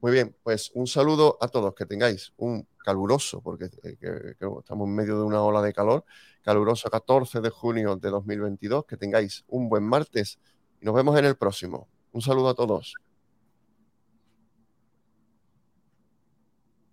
Muy 0.00 0.12
bien, 0.12 0.34
pues 0.42 0.70
un 0.74 0.86
saludo 0.86 1.38
a 1.40 1.48
todos, 1.48 1.74
que 1.74 1.86
tengáis 1.86 2.32
un 2.36 2.66
caluroso, 2.84 3.40
porque 3.40 3.70
eh, 3.82 4.34
estamos 4.58 4.86
en 4.86 4.94
medio 4.94 5.18
de 5.18 5.24
una 5.24 5.42
ola 5.42 5.62
de 5.62 5.72
calor, 5.72 6.04
caluroso 6.42 6.90
14 6.90 7.40
de 7.40 7.50
junio 7.50 7.96
de 7.96 8.10
2022, 8.10 8.84
que 8.86 8.96
tengáis 8.96 9.44
un 9.48 9.68
buen 9.68 9.84
martes 9.84 10.38
y 10.80 10.84
nos 10.84 10.94
vemos 10.94 11.18
en 11.18 11.24
el 11.24 11.36
próximo. 11.36 11.88
Un 12.12 12.22
saludo 12.22 12.48
a 12.48 12.54
todos. 12.54 12.94